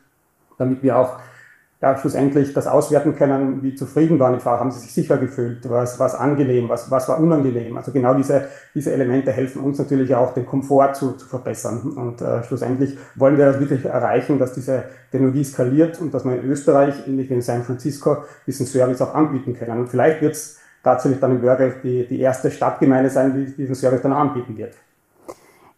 damit 0.59 0.83
wir 0.83 0.97
auch 0.97 1.17
ja, 1.83 1.99
schlussendlich 1.99 2.55
das 2.55 2.69
auswerten 2.69 3.17
können, 3.17 3.61
wie 3.65 3.75
zufrieden 3.75 4.21
waren 4.21 4.35
die 4.35 4.41
Fahrer, 4.41 4.61
haben 4.61 4.71
sie 4.71 4.79
sich 4.79 4.95
sicher 4.95 5.19
gefühlt, 5.19 5.69
was 5.69 5.99
was 5.99 6.15
angenehm, 6.15 6.69
was, 6.69 6.93
was 6.93 7.09
war 7.09 7.19
unangenehm. 7.19 7.77
Also 7.77 7.91
genau 7.91 8.15
diese, 8.15 8.47
diese 8.73 8.93
Elemente 8.93 9.33
helfen 9.33 9.63
uns 9.63 9.81
natürlich 9.81 10.15
auch, 10.15 10.33
den 10.33 10.47
Komfort 10.47 10.95
zu, 10.95 11.13
zu 11.13 11.27
verbessern. 11.27 11.81
Und 11.97 12.23
äh, 12.23 12.45
schlussendlich 12.45 12.97
wollen 13.17 13.37
wir 13.37 13.47
das 13.47 13.59
wirklich 13.59 13.85
erreichen, 13.85 14.39
dass 14.39 14.53
diese 14.53 14.85
Technologie 15.11 15.43
skaliert 15.43 16.01
und 16.01 16.15
dass 16.15 16.25
man 16.25 16.39
in 16.39 16.49
Österreich, 16.49 16.95
ähnlich 17.09 17.29
wie 17.29 17.35
in 17.35 17.43
San 17.43 17.65
Francisco, 17.65 18.19
diesen 18.47 18.65
Service 18.65 19.03
auch 19.03 19.15
anbieten 19.15 19.55
können. 19.55 19.81
Und 19.81 19.89
vielleicht 19.89 20.23
wird 20.23 20.35
es 20.35 20.61
tatsächlich 20.85 21.21
dann 21.21 21.33
in 21.33 21.43
Wörgl 21.43 21.75
die, 21.83 22.07
die 22.07 22.21
erste 22.21 22.53
Stadtgemeinde 22.53 23.11
sein, 23.11 23.35
die 23.35 23.57
diesen 23.57 23.75
Service 23.75 24.03
dann 24.03 24.13
anbieten 24.13 24.57
wird. 24.57 24.75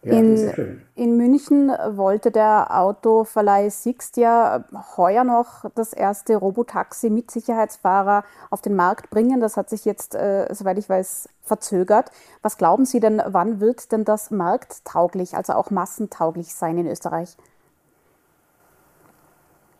Ja, 0.05 0.19
in, 0.19 0.81
in, 0.93 1.17
München 1.17 1.69
wollte 1.69 2.29
der 2.29 2.79
Autoverleih 2.79 3.71
Sixt 3.71 4.17
ja 4.17 4.63
heuer 4.95 5.23
noch 5.23 5.65
das 5.73 5.93
erste 5.93 6.35
Robotaxi 6.35 7.09
mit 7.09 7.31
Sicherheitsfahrer 7.31 8.23
auf 8.51 8.61
den 8.61 8.75
Markt 8.75 9.09
bringen. 9.09 9.39
Das 9.39 9.57
hat 9.57 9.67
sich 9.67 9.83
jetzt, 9.83 10.13
äh, 10.13 10.45
soweit 10.53 10.77
ich 10.77 10.87
weiß, 10.87 11.27
verzögert. 11.41 12.11
Was 12.43 12.57
glauben 12.57 12.85
Sie 12.85 12.99
denn, 12.99 13.19
wann 13.25 13.59
wird 13.59 13.91
denn 13.91 14.05
das 14.05 14.29
markttauglich, 14.29 15.35
also 15.35 15.53
auch 15.53 15.71
massentauglich 15.71 16.53
sein 16.53 16.77
in 16.77 16.85
Österreich? 16.85 17.35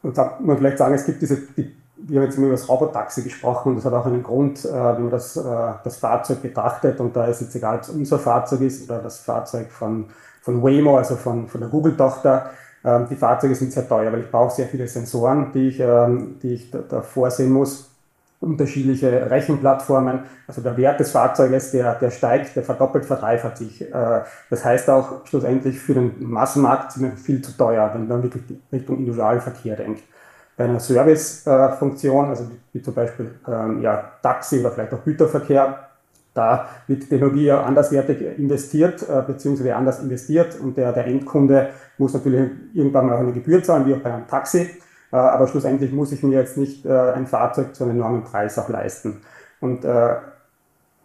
Und 0.01 0.17
da 0.17 0.37
muss 0.39 0.47
man 0.47 0.57
vielleicht 0.57 0.79
sagen, 0.79 0.95
es 0.95 1.05
gibt 1.05 1.21
diese, 1.21 1.37
die 1.55 1.71
wir 1.97 2.19
haben 2.19 2.27
jetzt 2.27 2.37
immer 2.37 2.47
über 2.47 2.55
das 2.55 2.67
Robotaxi 2.67 3.23
gesprochen 3.23 3.69
und 3.69 3.75
das 3.77 3.85
hat 3.85 3.93
auch 3.93 4.05
einen 4.05 4.23
Grund, 4.23 4.65
äh, 4.65 4.71
wenn 4.71 5.03
man 5.03 5.11
das, 5.11 5.37
äh, 5.37 5.41
das 5.83 5.97
Fahrzeug 5.97 6.41
betrachtet 6.41 6.99
und 6.99 7.15
da 7.15 7.25
ist 7.25 7.41
jetzt 7.41 7.55
egal, 7.55 7.75
ob 7.75 7.81
es 7.81 7.89
unser 7.89 8.19
Fahrzeug 8.19 8.61
ist 8.61 8.89
oder 8.89 8.99
das 8.99 9.19
Fahrzeug 9.19 9.71
von, 9.71 10.05
von 10.41 10.61
Waymo, 10.61 10.97
also 10.97 11.15
von, 11.15 11.47
von 11.47 11.61
der 11.61 11.69
Google-Tochter, 11.69 12.51
ähm, 12.83 13.07
die 13.09 13.15
Fahrzeuge 13.15 13.55
sind 13.55 13.71
sehr 13.71 13.87
teuer, 13.87 14.11
weil 14.11 14.21
ich 14.21 14.31
brauche 14.31 14.53
sehr 14.53 14.67
viele 14.67 14.87
Sensoren, 14.87 15.51
die 15.53 15.69
ich, 15.69 15.79
ähm, 15.79 16.37
die 16.41 16.53
ich 16.53 16.71
da, 16.71 16.79
da 16.79 17.01
vorsehen 17.01 17.51
muss, 17.51 17.89
unterschiedliche 18.41 19.31
Rechenplattformen. 19.31 20.19
Also 20.47 20.61
der 20.61 20.75
Wert 20.77 20.99
des 20.99 21.11
Fahrzeuges, 21.11 21.71
der, 21.71 21.95
der 21.95 22.11
steigt, 22.11 22.55
der 22.55 22.63
verdoppelt, 22.63 23.05
verdreifacht 23.05 23.57
sich. 23.57 23.81
Äh, 23.81 24.21
das 24.49 24.65
heißt 24.65 24.89
auch 24.89 25.25
schlussendlich 25.25 25.79
für 25.79 25.93
den 25.93 26.29
Massenmarkt 26.29 26.91
sind 26.91 27.03
wir 27.03 27.11
viel 27.17 27.41
zu 27.41 27.57
teuer, 27.57 27.89
wenn 27.93 28.07
man 28.07 28.21
wirklich 28.21 28.43
Richtung 28.71 28.97
Individualverkehr 28.97 29.77
denkt 29.77 30.03
bei 30.57 30.63
einer 30.63 30.79
Servicefunktion, 30.79 32.29
also 32.29 32.45
wie, 32.71 32.81
zum 32.81 32.93
Beispiel 32.93 33.31
ähm, 33.47 33.81
ja, 33.81 34.11
Taxi 34.21 34.59
oder 34.59 34.71
vielleicht 34.71 34.93
auch 34.93 35.03
Güterverkehr, 35.03 35.79
da 36.33 36.67
wird 36.87 37.09
Technologie 37.09 37.45
ja 37.45 37.63
anderswertig 37.63 38.21
investiert, 38.37 39.07
äh, 39.07 39.21
beziehungsweise 39.25 39.75
anders 39.75 40.01
investiert 40.01 40.59
und 40.59 40.77
der, 40.77 40.91
der 40.93 41.07
Endkunde 41.07 41.69
muss 41.97 42.13
natürlich 42.13 42.49
irgendwann 42.73 43.07
mal 43.07 43.15
auch 43.15 43.19
eine 43.19 43.31
Gebühr 43.31 43.63
zahlen, 43.63 43.85
wie 43.85 43.93
auch 43.93 43.99
bei 43.99 44.13
einem 44.13 44.27
Taxi, 44.27 44.69
äh, 45.11 45.15
aber 45.15 45.47
schlussendlich 45.47 45.91
muss 45.91 46.11
ich 46.11 46.23
mir 46.23 46.39
jetzt 46.39 46.57
nicht 46.57 46.85
äh, 46.85 47.11
ein 47.11 47.27
Fahrzeug 47.27 47.75
zu 47.75 47.83
einem 47.83 47.97
enormen 47.97 48.23
Preis 48.23 48.57
auch 48.57 48.69
leisten. 48.69 49.21
Und 49.59 49.83
äh, 49.85 50.15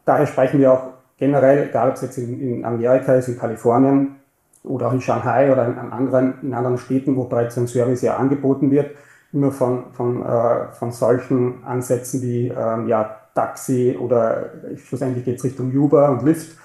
daher 0.05 0.27
sprechen 0.27 0.61
wir 0.61 0.73
auch 0.73 0.83
generell, 1.17 1.69
egal 1.69 1.91
ob 1.91 1.95
es 1.95 2.03
jetzt 2.03 2.19
in, 2.19 2.41
in 2.41 2.65
Amerika 2.65 3.15
ist, 3.15 3.29
in 3.29 3.39
Kalifornien 3.39 4.17
oder 4.65 4.89
auch 4.89 4.93
in 4.93 5.01
Shanghai 5.01 5.53
oder 5.53 5.65
in 5.67 5.79
anderen, 5.79 6.35
in 6.43 6.55
anderen 6.55 6.79
Städten, 6.79 7.17
wo 7.17 7.25
bereits 7.25 7.57
ein 7.57 7.69
Service 7.69 8.03
ja 8.03 8.17
angeboten 8.17 8.71
wird, 8.71 8.91
immer 9.33 9.53
von, 9.53 9.93
von, 9.93 10.25
äh, 10.25 10.73
von 10.73 10.93
solchen 10.93 11.65
Ansätzen 11.65 12.23
wie 12.23 12.49
ähm, 12.49 12.89
ja, 12.89 13.17
Taxi 13.35 13.97
oder 13.99 14.51
schlussendlich 14.77 15.25
geht 15.25 15.39
es 15.39 15.45
Richtung 15.45 15.73
Uber 15.75 16.11
und 16.11 16.23
Lyft. 16.23 16.57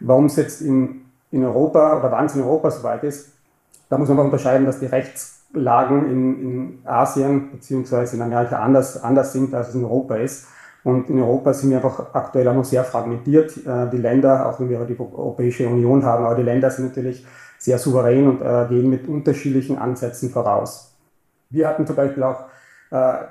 Warum 0.00 0.26
es 0.26 0.36
jetzt 0.36 0.60
in, 0.60 1.02
in 1.30 1.44
Europa 1.44 1.98
oder 1.98 2.12
wann 2.12 2.26
es 2.26 2.36
in 2.36 2.42
Europa 2.42 2.70
so 2.70 2.82
weit 2.82 3.04
ist, 3.04 3.32
da 3.88 3.98
muss 3.98 4.08
man 4.08 4.16
mal 4.18 4.24
unterscheiden, 4.24 4.66
dass 4.66 4.80
die 4.80 4.86
Rechtslagen 4.86 6.10
in, 6.10 6.40
in 6.40 6.78
Asien 6.84 7.50
bzw. 7.52 8.16
in 8.16 8.22
Amerika 8.22 8.58
anders, 8.58 9.02
anders 9.02 9.32
sind, 9.32 9.54
als 9.54 9.68
es 9.68 9.74
in 9.74 9.84
Europa 9.84 10.16
ist. 10.16 10.46
Und 10.84 11.08
in 11.08 11.18
Europa 11.18 11.54
sind 11.54 11.70
wir 11.70 11.78
einfach 11.78 12.14
aktuell 12.14 12.46
auch 12.48 12.54
noch 12.54 12.64
sehr 12.64 12.84
fragmentiert. 12.84 13.56
Äh, 13.66 13.88
die 13.90 13.96
Länder, 13.96 14.46
auch 14.46 14.60
wenn 14.60 14.68
wir 14.68 14.84
die 14.84 14.98
Europäische 14.98 15.66
Union 15.66 16.04
haben, 16.04 16.24
aber 16.24 16.34
die 16.34 16.42
Länder 16.42 16.70
sind 16.70 16.88
natürlich 16.88 17.26
sehr 17.58 17.78
souverän 17.78 18.28
und 18.28 18.42
äh, 18.42 18.66
gehen 18.68 18.90
mit 18.90 19.08
unterschiedlichen 19.08 19.78
Ansätzen 19.78 20.30
voraus. 20.30 20.93
Wir 21.50 21.68
hatten 21.68 21.86
zum 21.86 21.96
Beispiel 21.96 22.22
auch, 22.22 22.44
äh, 22.90 23.24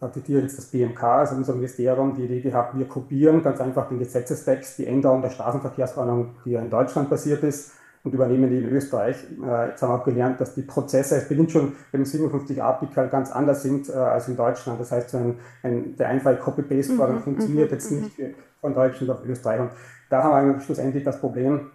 da 0.00 0.12
zitiere 0.12 0.42
jetzt 0.42 0.58
das 0.58 0.66
BMK, 0.66 1.02
also 1.02 1.34
unser 1.34 1.54
Ministerium, 1.54 2.14
die 2.14 2.24
Idee 2.24 2.40
gehabt, 2.40 2.78
wir 2.78 2.86
kopieren 2.86 3.42
ganz 3.42 3.60
einfach 3.60 3.88
den 3.88 3.98
Gesetzestext, 3.98 4.78
die 4.78 4.86
Änderung 4.86 5.22
der 5.22 5.30
Straßenverkehrsordnung, 5.30 6.36
die 6.44 6.52
ja 6.52 6.60
in 6.60 6.70
Deutschland 6.70 7.10
passiert 7.10 7.42
ist, 7.42 7.72
und 8.04 8.14
übernehmen 8.14 8.48
die 8.48 8.58
in 8.58 8.68
Österreich. 8.68 9.16
Äh, 9.44 9.70
jetzt 9.70 9.82
haben 9.82 9.90
wir 9.90 10.00
auch 10.00 10.04
gelernt, 10.04 10.40
dass 10.40 10.54
die 10.54 10.62
Prozesse, 10.62 11.16
es 11.16 11.28
beginnt 11.28 11.50
schon 11.50 11.72
beim 11.92 12.04
57 12.04 12.62
Artikel 12.62 13.08
ganz 13.08 13.30
anders 13.30 13.62
sind 13.62 13.88
äh, 13.88 13.92
als 13.92 14.28
in 14.28 14.36
Deutschland. 14.36 14.80
Das 14.80 14.92
heißt, 14.92 15.10
so 15.10 15.18
ein, 15.18 15.38
ein, 15.62 15.96
der 15.96 16.08
einfache 16.08 16.36
Copy-Paste-Vorgang 16.36 17.16
mhm, 17.16 17.22
funktioniert 17.22 17.70
mhm, 17.70 17.74
jetzt 17.74 17.90
mhm. 17.90 18.00
nicht 18.00 18.20
von 18.60 18.74
Deutschland 18.74 19.10
auf 19.10 19.24
Österreich. 19.26 19.60
Und 19.60 19.70
da 20.10 20.22
haben 20.22 20.54
wir 20.54 20.60
schlussendlich 20.60 21.04
das 21.04 21.20
Problem, 21.20 21.70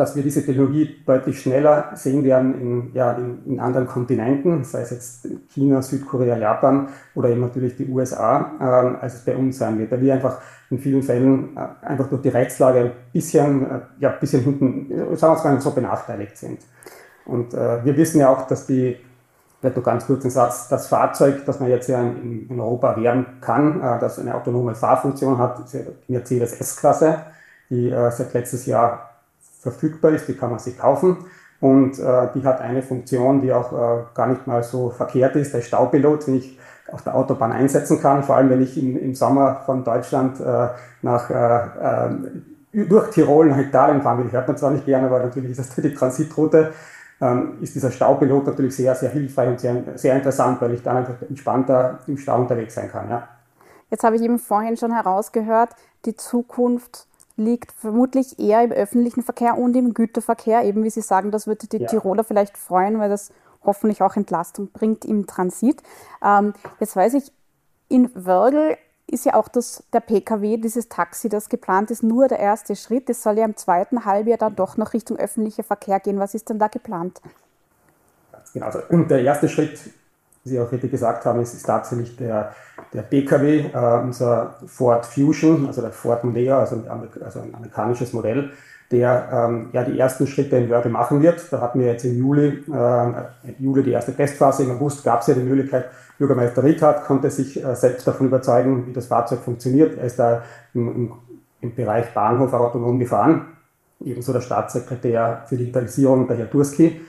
dass 0.00 0.16
wir 0.16 0.22
diese 0.22 0.42
Technologie 0.42 0.96
deutlich 1.04 1.42
schneller 1.42 1.90
sehen 1.94 2.24
werden 2.24 2.58
in, 2.58 2.90
ja, 2.94 3.12
in, 3.12 3.44
in, 3.44 3.60
anderen 3.60 3.86
Kontinenten, 3.86 4.64
sei 4.64 4.80
es 4.80 4.90
jetzt 4.90 5.28
China, 5.50 5.82
Südkorea, 5.82 6.38
Japan 6.38 6.88
oder 7.14 7.28
eben 7.28 7.42
natürlich 7.42 7.76
die 7.76 7.86
USA, 7.86 8.52
äh, 8.58 8.64
als 8.98 9.16
es 9.16 9.24
bei 9.26 9.36
uns 9.36 9.58
sein 9.58 9.78
wird, 9.78 9.90
weil 9.90 10.00
wir 10.00 10.14
einfach 10.14 10.38
in 10.70 10.78
vielen 10.78 11.02
Fällen 11.02 11.54
äh, 11.54 11.86
einfach 11.86 12.08
durch 12.08 12.22
die 12.22 12.30
Rechtslage 12.30 12.80
ein 12.80 12.92
bisschen, 13.12 13.70
äh, 13.70 13.80
ja, 13.98 14.08
bisschen 14.08 14.40
hinten, 14.42 14.90
äh, 14.90 15.16
sagen 15.16 15.34
wir 15.34 15.44
es 15.44 15.44
nicht 15.44 15.62
so 15.62 15.72
benachteiligt 15.72 16.34
sind. 16.38 16.60
Und 17.26 17.52
äh, 17.52 17.84
wir 17.84 17.94
wissen 17.94 18.20
ja 18.20 18.30
auch, 18.30 18.46
dass 18.46 18.66
die, 18.66 18.96
vielleicht 19.60 19.76
nur 19.76 19.84
ganz 19.84 20.06
kurz 20.06 20.22
den 20.22 20.30
Satz, 20.30 20.68
das 20.68 20.86
Fahrzeug, 20.86 21.44
das 21.44 21.60
man 21.60 21.68
jetzt 21.68 21.90
ja 21.90 22.00
in, 22.00 22.48
in 22.48 22.58
Europa 22.58 22.92
erwerben 22.92 23.26
kann, 23.42 23.82
äh, 23.82 23.98
das 24.00 24.18
eine 24.18 24.34
autonome 24.34 24.74
Fahrfunktion 24.74 25.36
hat, 25.36 25.60
ist 25.60 25.74
die 26.08 26.12
Mercedes 26.12 26.58
S-Klasse, 26.58 27.18
die 27.68 27.90
seit 28.10 28.34
letztes 28.34 28.66
Jahr 28.66 29.09
verfügbar 29.60 30.12
ist, 30.12 30.26
die 30.26 30.34
kann 30.34 30.50
man 30.50 30.58
sich 30.58 30.78
kaufen. 30.78 31.18
Und 31.60 31.98
äh, 31.98 32.28
die 32.34 32.42
hat 32.42 32.60
eine 32.60 32.82
Funktion, 32.82 33.42
die 33.42 33.52
auch 33.52 33.72
äh, 33.72 34.04
gar 34.14 34.26
nicht 34.28 34.46
mal 34.46 34.62
so 34.62 34.90
verkehrt 34.90 35.36
ist, 35.36 35.52
der 35.52 35.60
Staupilot, 35.60 36.26
den 36.26 36.36
ich 36.36 36.58
auf 36.90 37.02
der 37.02 37.14
Autobahn 37.14 37.52
einsetzen 37.52 38.00
kann, 38.00 38.22
vor 38.22 38.36
allem 38.36 38.50
wenn 38.50 38.62
ich 38.62 38.76
im, 38.82 38.96
im 38.96 39.14
Sommer 39.14 39.62
von 39.66 39.84
Deutschland 39.84 40.40
äh, 40.40 40.68
nach, 41.02 41.30
äh, 41.30 42.08
äh, 42.74 42.86
durch 42.86 43.10
Tirol 43.10 43.48
nach 43.48 43.58
Italien 43.58 44.02
fahren 44.02 44.24
will. 44.24 44.32
Hört 44.32 44.48
man 44.48 44.56
zwar 44.56 44.70
nicht 44.70 44.86
gerne, 44.86 45.06
aber 45.06 45.20
natürlich 45.20 45.52
ist 45.52 45.60
das 45.60 45.74
die 45.76 45.94
Transitroute. 45.94 46.72
Ähm, 47.20 47.58
ist 47.60 47.74
dieser 47.74 47.90
Staupilot 47.90 48.46
natürlich 48.46 48.74
sehr, 48.74 48.94
sehr 48.94 49.10
hilfreich 49.10 49.48
und 49.50 49.60
sehr, 49.60 49.76
sehr 49.96 50.16
interessant, 50.16 50.60
weil 50.62 50.72
ich 50.72 50.82
dann 50.82 50.96
einfach 50.96 51.20
entspannter 51.28 51.98
im 52.06 52.16
Stau 52.16 52.40
unterwegs 52.40 52.74
sein 52.74 52.90
kann. 52.90 53.10
Ja. 53.10 53.28
Jetzt 53.90 54.04
habe 54.04 54.16
ich 54.16 54.22
eben 54.22 54.38
vorhin 54.38 54.78
schon 54.78 54.92
herausgehört, 54.92 55.70
die 56.06 56.16
Zukunft 56.16 57.06
liegt 57.40 57.72
vermutlich 57.72 58.38
eher 58.38 58.62
im 58.62 58.70
öffentlichen 58.70 59.22
Verkehr 59.22 59.58
und 59.58 59.74
im 59.74 59.94
Güterverkehr. 59.94 60.64
Eben 60.64 60.84
wie 60.84 60.90
Sie 60.90 61.00
sagen, 61.00 61.30
das 61.30 61.46
würde 61.46 61.66
die 61.66 61.78
ja. 61.78 61.88
Tiroler 61.88 62.22
vielleicht 62.22 62.56
freuen, 62.56 62.98
weil 62.98 63.08
das 63.08 63.32
hoffentlich 63.64 64.02
auch 64.02 64.16
Entlastung 64.16 64.70
bringt 64.72 65.04
im 65.04 65.26
Transit. 65.26 65.82
Ähm, 66.22 66.54
jetzt 66.78 66.96
weiß 66.96 67.14
ich, 67.14 67.32
in 67.88 68.10
Wörgl 68.14 68.76
ist 69.06 69.24
ja 69.24 69.34
auch 69.34 69.48
das, 69.48 69.82
der 69.92 70.00
Pkw, 70.00 70.58
dieses 70.58 70.88
Taxi, 70.88 71.28
das 71.28 71.48
geplant 71.48 71.90
ist, 71.90 72.02
nur 72.02 72.28
der 72.28 72.38
erste 72.38 72.76
Schritt. 72.76 73.10
Es 73.10 73.22
soll 73.22 73.38
ja 73.38 73.44
im 73.44 73.56
zweiten 73.56 74.04
Halbjahr 74.04 74.38
dann 74.38 74.54
doch 74.54 74.76
noch 74.76 74.92
Richtung 74.92 75.16
öffentlicher 75.16 75.64
Verkehr 75.64 75.98
gehen. 75.98 76.20
Was 76.20 76.34
ist 76.34 76.48
denn 76.48 76.58
da 76.58 76.68
geplant? 76.68 77.20
Genau, 78.52 78.66
also, 78.66 78.80
und 78.88 79.10
der 79.10 79.22
erste 79.22 79.48
Schritt 79.48 79.78
Sie 80.50 80.60
auch 80.60 80.70
richtig 80.72 80.90
gesagt 80.90 81.24
haben, 81.24 81.40
ist, 81.40 81.54
ist 81.54 81.66
tatsächlich 81.66 82.16
der, 82.16 82.52
der 82.92 83.02
PKW, 83.02 83.66
äh, 83.72 84.02
unser 84.02 84.56
Ford 84.66 85.06
Fusion, 85.06 85.66
also 85.66 85.80
der 85.80 85.92
Ford 85.92 86.24
Mondeo, 86.24 86.58
also 86.58 86.76
ein, 86.76 87.08
also 87.24 87.40
ein 87.40 87.54
amerikanisches 87.54 88.12
Modell, 88.12 88.50
der 88.90 89.28
ähm, 89.32 89.70
ja 89.72 89.84
die 89.84 89.98
ersten 89.98 90.26
Schritte 90.26 90.56
in 90.56 90.68
Wörgl 90.68 90.88
machen 90.88 91.22
wird. 91.22 91.40
Da 91.50 91.60
hatten 91.60 91.78
wir 91.78 91.86
jetzt 91.86 92.04
im 92.04 92.18
Juli, 92.18 92.64
äh, 92.72 93.52
Juli 93.58 93.84
die 93.84 93.92
erste 93.92 94.14
Testphase. 94.14 94.64
Im 94.64 94.72
August 94.72 95.04
gab 95.04 95.20
es 95.20 95.28
ja 95.28 95.34
die 95.34 95.40
Möglichkeit, 95.40 95.86
Bürgermeister 96.18 96.62
Ritthardt 96.62 97.04
konnte 97.04 97.30
sich 97.30 97.64
äh, 97.64 97.74
selbst 97.74 98.06
davon 98.06 98.26
überzeugen, 98.26 98.86
wie 98.86 98.92
das 98.92 99.06
Fahrzeug 99.06 99.40
funktioniert. 99.40 99.96
Er 99.96 100.04
ist 100.04 100.18
da 100.18 100.42
im, 100.74 100.88
im, 100.88 101.12
im 101.60 101.74
Bereich 101.74 102.12
Bahnhof 102.12 102.52
autonom 102.52 102.98
gefahren. 102.98 103.46
Ebenso 104.04 104.32
der 104.32 104.40
Staatssekretär 104.40 105.44
für 105.46 105.56
Digitalisierung, 105.56 106.26
der 106.26 106.36
Herr 106.36 106.46
Durski. 106.46 107.00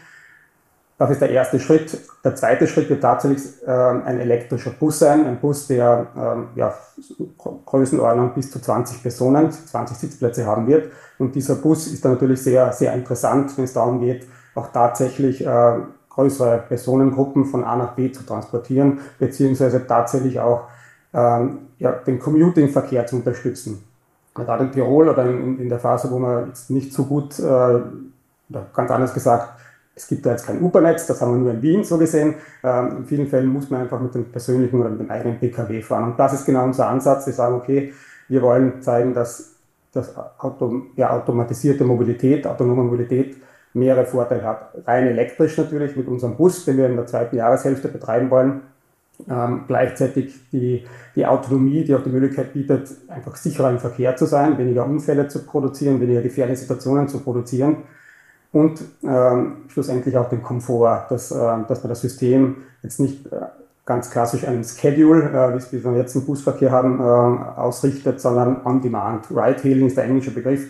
Das 1.01 1.09
ist 1.09 1.19
der 1.19 1.31
erste 1.31 1.59
Schritt. 1.59 1.97
Der 2.23 2.35
zweite 2.35 2.67
Schritt 2.67 2.87
wird 2.87 3.01
tatsächlich 3.01 3.41
äh, 3.65 3.71
ein 3.71 4.19
elektrischer 4.19 4.69
Bus 4.69 4.99
sein, 4.99 5.25
ein 5.25 5.39
Bus, 5.39 5.65
der 5.65 6.05
ähm, 6.15 6.49
ja, 6.53 6.75
Größenordnung 7.65 8.35
bis 8.35 8.51
zu 8.51 8.61
20 8.61 9.01
Personen, 9.01 9.51
20 9.51 9.97
Sitzplätze 9.97 10.45
haben 10.45 10.67
wird. 10.67 10.91
Und 11.17 11.33
dieser 11.33 11.55
Bus 11.55 11.87
ist 11.87 12.05
dann 12.05 12.11
natürlich 12.11 12.43
sehr, 12.43 12.71
sehr 12.71 12.93
interessant, 12.93 13.57
wenn 13.57 13.63
es 13.65 13.73
darum 13.73 13.99
geht, 13.99 14.27
auch 14.53 14.67
tatsächlich 14.71 15.43
äh, 15.43 15.73
größere 16.07 16.65
Personengruppen 16.67 17.45
von 17.45 17.63
A 17.63 17.77
nach 17.77 17.93
B 17.93 18.11
zu 18.11 18.23
transportieren, 18.23 18.99
beziehungsweise 19.17 19.87
tatsächlich 19.87 20.39
auch 20.39 20.67
ähm, 21.15 21.69
ja, 21.79 21.93
den 21.93 22.19
Commuting-Verkehr 22.19 23.07
zu 23.07 23.15
unterstützen. 23.15 23.83
Gerade 24.35 24.65
in 24.65 24.71
Tirol 24.71 25.09
oder 25.09 25.25
in, 25.25 25.61
in, 25.61 25.67
der 25.67 25.79
Phase, 25.79 26.11
wo 26.11 26.19
man 26.19 26.49
jetzt 26.49 26.69
nicht 26.69 26.93
so 26.93 27.05
gut, 27.05 27.39
äh, 27.39 27.79
ganz 28.71 28.91
anders 28.91 29.15
gesagt, 29.15 29.55
es 30.01 30.07
gibt 30.07 30.25
da 30.25 30.31
jetzt 30.31 30.47
kein 30.47 30.59
Uber-Netz, 30.59 31.05
das 31.05 31.21
haben 31.21 31.33
wir 31.33 31.37
nur 31.37 31.51
in 31.51 31.61
Wien 31.61 31.83
so 31.83 31.99
gesehen. 31.99 32.33
Ähm, 32.63 32.97
in 32.97 33.05
vielen 33.05 33.27
Fällen 33.27 33.47
muss 33.47 33.69
man 33.69 33.81
einfach 33.81 33.99
mit 34.01 34.15
dem 34.15 34.25
persönlichen 34.31 34.79
oder 34.79 34.89
mit 34.89 34.99
dem 34.99 35.11
eigenen 35.11 35.37
PKW 35.37 35.79
fahren. 35.83 36.05
Und 36.05 36.19
das 36.19 36.33
ist 36.33 36.45
genau 36.45 36.63
unser 36.63 36.87
Ansatz. 36.87 37.27
Wir 37.27 37.33
sagen, 37.33 37.53
okay, 37.53 37.93
wir 38.27 38.41
wollen 38.41 38.81
zeigen, 38.81 39.13
dass, 39.13 39.57
dass 39.93 40.15
Auto, 40.39 40.87
ja, 40.95 41.11
automatisierte 41.11 41.83
Mobilität, 41.83 42.47
autonome 42.47 42.83
Mobilität 42.83 43.37
mehrere 43.73 44.05
Vorteile 44.05 44.43
hat. 44.43 44.73
Rein 44.87 45.05
elektrisch 45.05 45.55
natürlich 45.57 45.95
mit 45.95 46.07
unserem 46.07 46.35
Bus, 46.35 46.65
den 46.65 46.77
wir 46.77 46.87
in 46.87 46.95
der 46.95 47.05
zweiten 47.05 47.35
Jahreshälfte 47.35 47.87
betreiben 47.87 48.31
wollen. 48.31 48.61
Ähm, 49.29 49.65
gleichzeitig 49.67 50.33
die, 50.51 50.83
die 51.15 51.27
Autonomie, 51.27 51.83
die 51.83 51.93
auch 51.93 52.01
die 52.01 52.09
Möglichkeit 52.09 52.53
bietet, 52.53 52.89
einfach 53.07 53.35
sicherer 53.35 53.69
im 53.69 53.77
Verkehr 53.77 54.15
zu 54.15 54.25
sein, 54.25 54.57
weniger 54.57 54.83
Unfälle 54.83 55.27
zu 55.27 55.45
produzieren, 55.45 56.01
weniger 56.01 56.23
gefährliche 56.23 56.61
Situationen 56.61 57.07
zu 57.07 57.19
produzieren 57.19 57.83
und 58.51 58.81
ähm, 59.03 59.57
schlussendlich 59.69 60.17
auch 60.17 60.29
den 60.29 60.43
Komfort, 60.43 61.05
dass, 61.09 61.31
äh, 61.31 61.35
dass 61.67 61.83
man 61.83 61.89
das 61.89 62.01
System 62.01 62.57
jetzt 62.83 62.99
nicht 62.99 63.25
äh, 63.31 63.39
ganz 63.85 64.11
klassisch 64.11 64.45
einen 64.47 64.63
Schedule, 64.63 65.23
äh, 65.29 65.71
wie 65.71 65.83
wir 65.83 65.97
jetzt 65.97 66.15
im 66.15 66.25
Busverkehr 66.25 66.71
haben, 66.71 66.99
äh, 66.99 67.03
ausrichtet, 67.59 68.19
sondern 68.19 68.65
on 68.65 68.81
demand. 68.81 69.29
Ride-Hailing 69.31 69.87
ist 69.87 69.97
der 69.97 70.05
englische 70.05 70.31
Begriff 70.31 70.67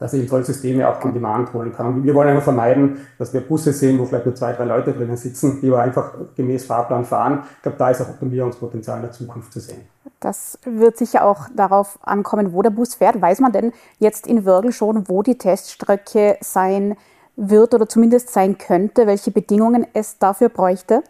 dass 0.00 0.14
ich 0.14 0.28
solche 0.28 0.46
Systeme 0.46 0.88
auch 0.88 1.04
on 1.04 1.12
demand 1.12 1.52
holen 1.52 1.72
kann. 1.72 1.86
Und 1.86 2.04
wir 2.04 2.14
wollen 2.14 2.28
einfach 2.30 2.44
vermeiden, 2.44 3.06
dass 3.18 3.32
wir 3.34 3.42
Busse 3.42 3.72
sehen, 3.72 3.98
wo 3.98 4.06
vielleicht 4.06 4.24
nur 4.24 4.34
zwei, 4.34 4.54
drei 4.54 4.64
Leute 4.64 4.92
drinnen 4.92 5.16
sitzen, 5.16 5.60
die 5.60 5.70
wir 5.70 5.78
einfach 5.78 6.14
gemäß 6.34 6.64
Fahrplan 6.64 7.04
fahren. 7.04 7.44
Ich 7.56 7.62
glaube, 7.62 7.78
da 7.78 7.90
ist 7.90 8.00
auch 8.00 8.08
Optimierungspotenzial 8.08 8.96
in 8.96 9.02
der 9.02 9.12
Zukunft 9.12 9.52
zu 9.52 9.60
sehen. 9.60 9.82
Das 10.18 10.58
wird 10.64 10.96
sicher 10.96 11.24
auch 11.24 11.48
darauf 11.54 11.98
ankommen, 12.02 12.52
wo 12.54 12.62
der 12.62 12.70
Bus 12.70 12.94
fährt. 12.94 13.20
Weiß 13.20 13.40
man 13.40 13.52
denn 13.52 13.72
jetzt 13.98 14.26
in 14.26 14.46
Würgel 14.46 14.72
schon, 14.72 15.08
wo 15.08 15.22
die 15.22 15.36
Teststrecke 15.36 16.38
sein 16.40 16.96
wird 17.36 17.74
oder 17.74 17.88
zumindest 17.88 18.30
sein 18.30 18.56
könnte, 18.56 19.06
welche 19.06 19.30
Bedingungen 19.30 19.86
es 19.92 20.18
dafür 20.18 20.48
bräuchte? 20.48 21.02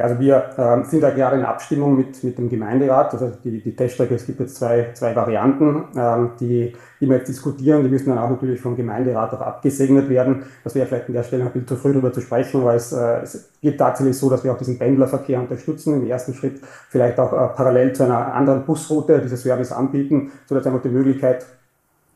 Also 0.00 0.20
wir 0.20 0.50
äh, 0.56 0.84
sind 0.84 1.02
da 1.02 1.10
gerade 1.10 1.38
in 1.38 1.44
Abstimmung 1.44 1.96
mit, 1.96 2.22
mit 2.22 2.38
dem 2.38 2.48
Gemeinderat. 2.48 3.12
Also 3.12 3.32
die, 3.42 3.60
die 3.60 3.74
Teststrecke, 3.74 4.14
es 4.14 4.24
gibt 4.26 4.38
jetzt 4.38 4.54
zwei, 4.54 4.92
zwei 4.94 5.14
Varianten, 5.16 5.86
ähm, 5.96 6.30
die, 6.38 6.72
die 7.00 7.08
wir 7.08 7.16
jetzt 7.16 7.28
diskutieren. 7.28 7.82
Die 7.82 7.88
müssen 7.88 8.10
dann 8.10 8.18
auch 8.18 8.30
natürlich 8.30 8.60
vom 8.60 8.76
Gemeinderat 8.76 9.34
auch 9.34 9.40
abgesegnet 9.40 10.08
werden. 10.08 10.44
Das 10.62 10.76
wäre 10.76 10.86
vielleicht 10.86 11.08
an 11.08 11.14
der 11.14 11.24
Stelle 11.24 11.42
ein 11.42 11.50
bisschen 11.50 11.66
zu 11.66 11.76
früh 11.76 11.92
darüber 11.92 12.12
zu 12.12 12.20
sprechen, 12.20 12.64
weil 12.64 12.76
es, 12.76 12.92
äh, 12.92 13.22
es 13.22 13.50
geht 13.60 13.76
tatsächlich 13.76 14.16
so, 14.16 14.30
dass 14.30 14.44
wir 14.44 14.52
auch 14.52 14.58
diesen 14.58 14.78
Pendlerverkehr 14.78 15.40
unterstützen. 15.40 16.00
Im 16.00 16.06
ersten 16.06 16.32
Schritt 16.32 16.60
vielleicht 16.88 17.18
auch 17.18 17.32
äh, 17.32 17.54
parallel 17.56 17.92
zu 17.92 18.04
einer 18.04 18.34
anderen 18.34 18.64
Busroute 18.64 19.20
diese 19.20 19.36
Service 19.36 19.72
anbieten, 19.72 20.30
sodass 20.46 20.64
einfach 20.64 20.82
die 20.82 20.90
Möglichkeit 20.90 21.44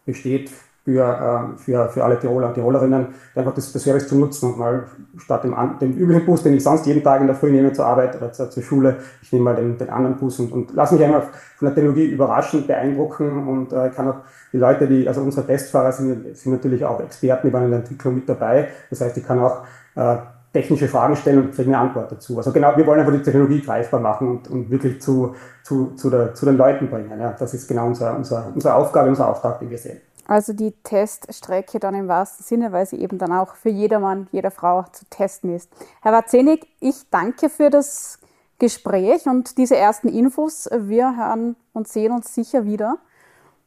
besteht, 0.06 0.52
für, 0.84 1.54
äh, 1.54 1.58
für, 1.58 1.88
für 1.88 2.04
alle 2.04 2.18
Tiroler 2.18 2.48
und 2.48 2.54
Tirolerinnen, 2.54 3.06
einfach 3.34 3.54
das, 3.54 3.72
das 3.72 3.82
Service 3.82 4.08
zu 4.08 4.16
nutzen 4.16 4.52
und 4.52 4.58
mal 4.58 4.84
statt 5.16 5.44
dem, 5.44 5.54
dem 5.80 5.92
üblichen 5.92 6.26
Bus, 6.26 6.42
den 6.42 6.54
ich 6.54 6.64
sonst 6.64 6.86
jeden 6.86 7.02
Tag 7.02 7.20
in 7.20 7.28
der 7.28 7.36
Früh 7.36 7.52
nehme 7.52 7.72
zur 7.72 7.86
Arbeit 7.86 8.16
oder 8.16 8.32
zur, 8.32 8.50
zur 8.50 8.62
Schule, 8.62 8.96
ich 9.22 9.32
nehme 9.32 9.44
mal 9.44 9.54
den, 9.54 9.78
den 9.78 9.90
anderen 9.90 10.16
Bus 10.16 10.40
und, 10.40 10.52
und 10.52 10.72
lass 10.74 10.90
mich 10.90 11.02
einmal 11.04 11.22
von 11.56 11.66
der 11.66 11.74
Technologie 11.74 12.06
überraschen, 12.06 12.66
beeindrucken 12.66 13.46
und 13.46 13.72
äh, 13.72 13.90
kann 13.90 14.08
auch 14.08 14.16
die 14.52 14.58
Leute, 14.58 14.88
die, 14.88 15.06
also 15.06 15.22
unsere 15.22 15.46
Testfahrer 15.46 15.92
sind, 15.92 16.36
sind 16.36 16.52
natürlich 16.52 16.84
auch 16.84 17.00
Experten, 17.00 17.48
die 17.48 17.52
waren 17.52 17.64
in 17.64 17.70
der 17.70 17.80
Entwicklung 17.80 18.16
mit 18.16 18.28
dabei. 18.28 18.68
Das 18.90 19.00
heißt, 19.00 19.16
ich 19.16 19.26
kann 19.26 19.40
auch 19.40 19.62
äh, 19.94 20.16
technische 20.52 20.88
Fragen 20.88 21.16
stellen 21.16 21.38
und 21.38 21.54
kriege 21.54 21.68
eine 21.68 21.78
Antwort 21.78 22.12
dazu. 22.12 22.36
Also 22.36 22.52
genau, 22.52 22.76
wir 22.76 22.86
wollen 22.86 23.00
einfach 23.00 23.12
die 23.12 23.22
Technologie 23.22 23.62
greifbar 23.62 24.00
machen 24.00 24.28
und, 24.28 24.50
und 24.50 24.70
wirklich 24.70 25.00
zu, 25.00 25.34
zu, 25.62 25.92
zu, 25.94 26.10
der, 26.10 26.34
zu 26.34 26.44
den 26.44 26.56
Leuten 26.56 26.90
bringen. 26.90 27.18
Ja. 27.18 27.32
Das 27.38 27.54
ist 27.54 27.66
genau 27.66 27.86
unser, 27.86 28.16
unser, 28.16 28.52
unsere 28.54 28.74
Aufgabe, 28.74 29.08
unser 29.08 29.28
Auftrag, 29.28 29.60
den 29.60 29.70
wir 29.70 29.78
sehen. 29.78 30.00
Also 30.32 30.54
die 30.54 30.72
Teststrecke 30.82 31.78
dann 31.78 31.94
im 31.94 32.08
wahrsten 32.08 32.42
Sinne, 32.42 32.72
weil 32.72 32.86
sie 32.86 32.96
eben 32.96 33.18
dann 33.18 33.34
auch 33.34 33.54
für 33.54 33.68
jedermann, 33.68 34.28
jede 34.32 34.50
Frau 34.50 34.82
zu 34.90 35.04
testen 35.10 35.54
ist. 35.54 35.70
Herr 36.00 36.12
Watzenig, 36.12 36.66
ich 36.80 37.10
danke 37.10 37.50
für 37.50 37.68
das 37.68 38.18
Gespräch 38.58 39.26
und 39.26 39.58
diese 39.58 39.76
ersten 39.76 40.08
Infos. 40.08 40.70
Wir 40.72 41.18
hören 41.18 41.54
und 41.74 41.86
sehen 41.86 42.12
uns 42.12 42.34
sicher 42.34 42.64
wieder. 42.64 42.96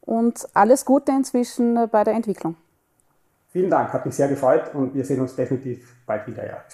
Und 0.00 0.48
alles 0.54 0.84
Gute 0.84 1.12
inzwischen 1.12 1.88
bei 1.88 2.02
der 2.02 2.14
Entwicklung. 2.14 2.56
Vielen 3.52 3.70
Dank, 3.70 3.92
hat 3.92 4.04
mich 4.04 4.16
sehr 4.16 4.26
gefreut 4.26 4.74
und 4.74 4.92
wir 4.92 5.04
sehen 5.04 5.20
uns 5.20 5.36
definitiv 5.36 5.94
bald 6.04 6.26
wieder. 6.26 6.44
Ja. 6.44 6.64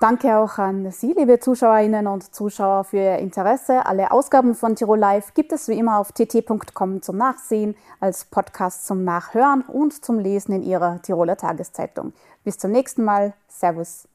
Danke 0.00 0.38
auch 0.38 0.56
an 0.56 0.90
Sie, 0.92 1.12
liebe 1.12 1.40
Zuschauerinnen 1.40 2.06
und 2.06 2.34
Zuschauer, 2.34 2.84
für 2.84 2.96
Ihr 2.96 3.18
Interesse. 3.18 3.84
Alle 3.84 4.12
Ausgaben 4.12 4.54
von 4.54 4.74
Tirol 4.74 4.98
Live 4.98 5.34
gibt 5.34 5.52
es 5.52 5.68
wie 5.68 5.78
immer 5.78 5.98
auf 5.98 6.12
tt.com 6.12 7.02
zum 7.02 7.18
Nachsehen, 7.18 7.76
als 8.00 8.24
Podcast 8.24 8.86
zum 8.86 9.04
Nachhören 9.04 9.60
und 9.60 10.02
zum 10.02 10.18
Lesen 10.18 10.54
in 10.54 10.62
Ihrer 10.62 11.02
Tiroler 11.02 11.36
Tageszeitung. 11.36 12.14
Bis 12.44 12.56
zum 12.56 12.70
nächsten 12.70 13.04
Mal. 13.04 13.34
Servus. 13.46 14.08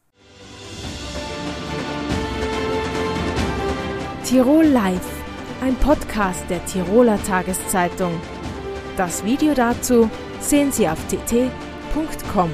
Tirol 4.23 4.65
Live, 4.65 5.23
ein 5.61 5.75
Podcast 5.75 6.49
der 6.49 6.65
Tiroler 6.65 7.21
Tageszeitung. 7.21 8.19
Das 8.97 9.23
Video 9.23 9.53
dazu 9.53 10.09
sehen 10.39 10.71
Sie 10.71 10.89
auf 10.89 10.97
tt.com. 11.09 12.49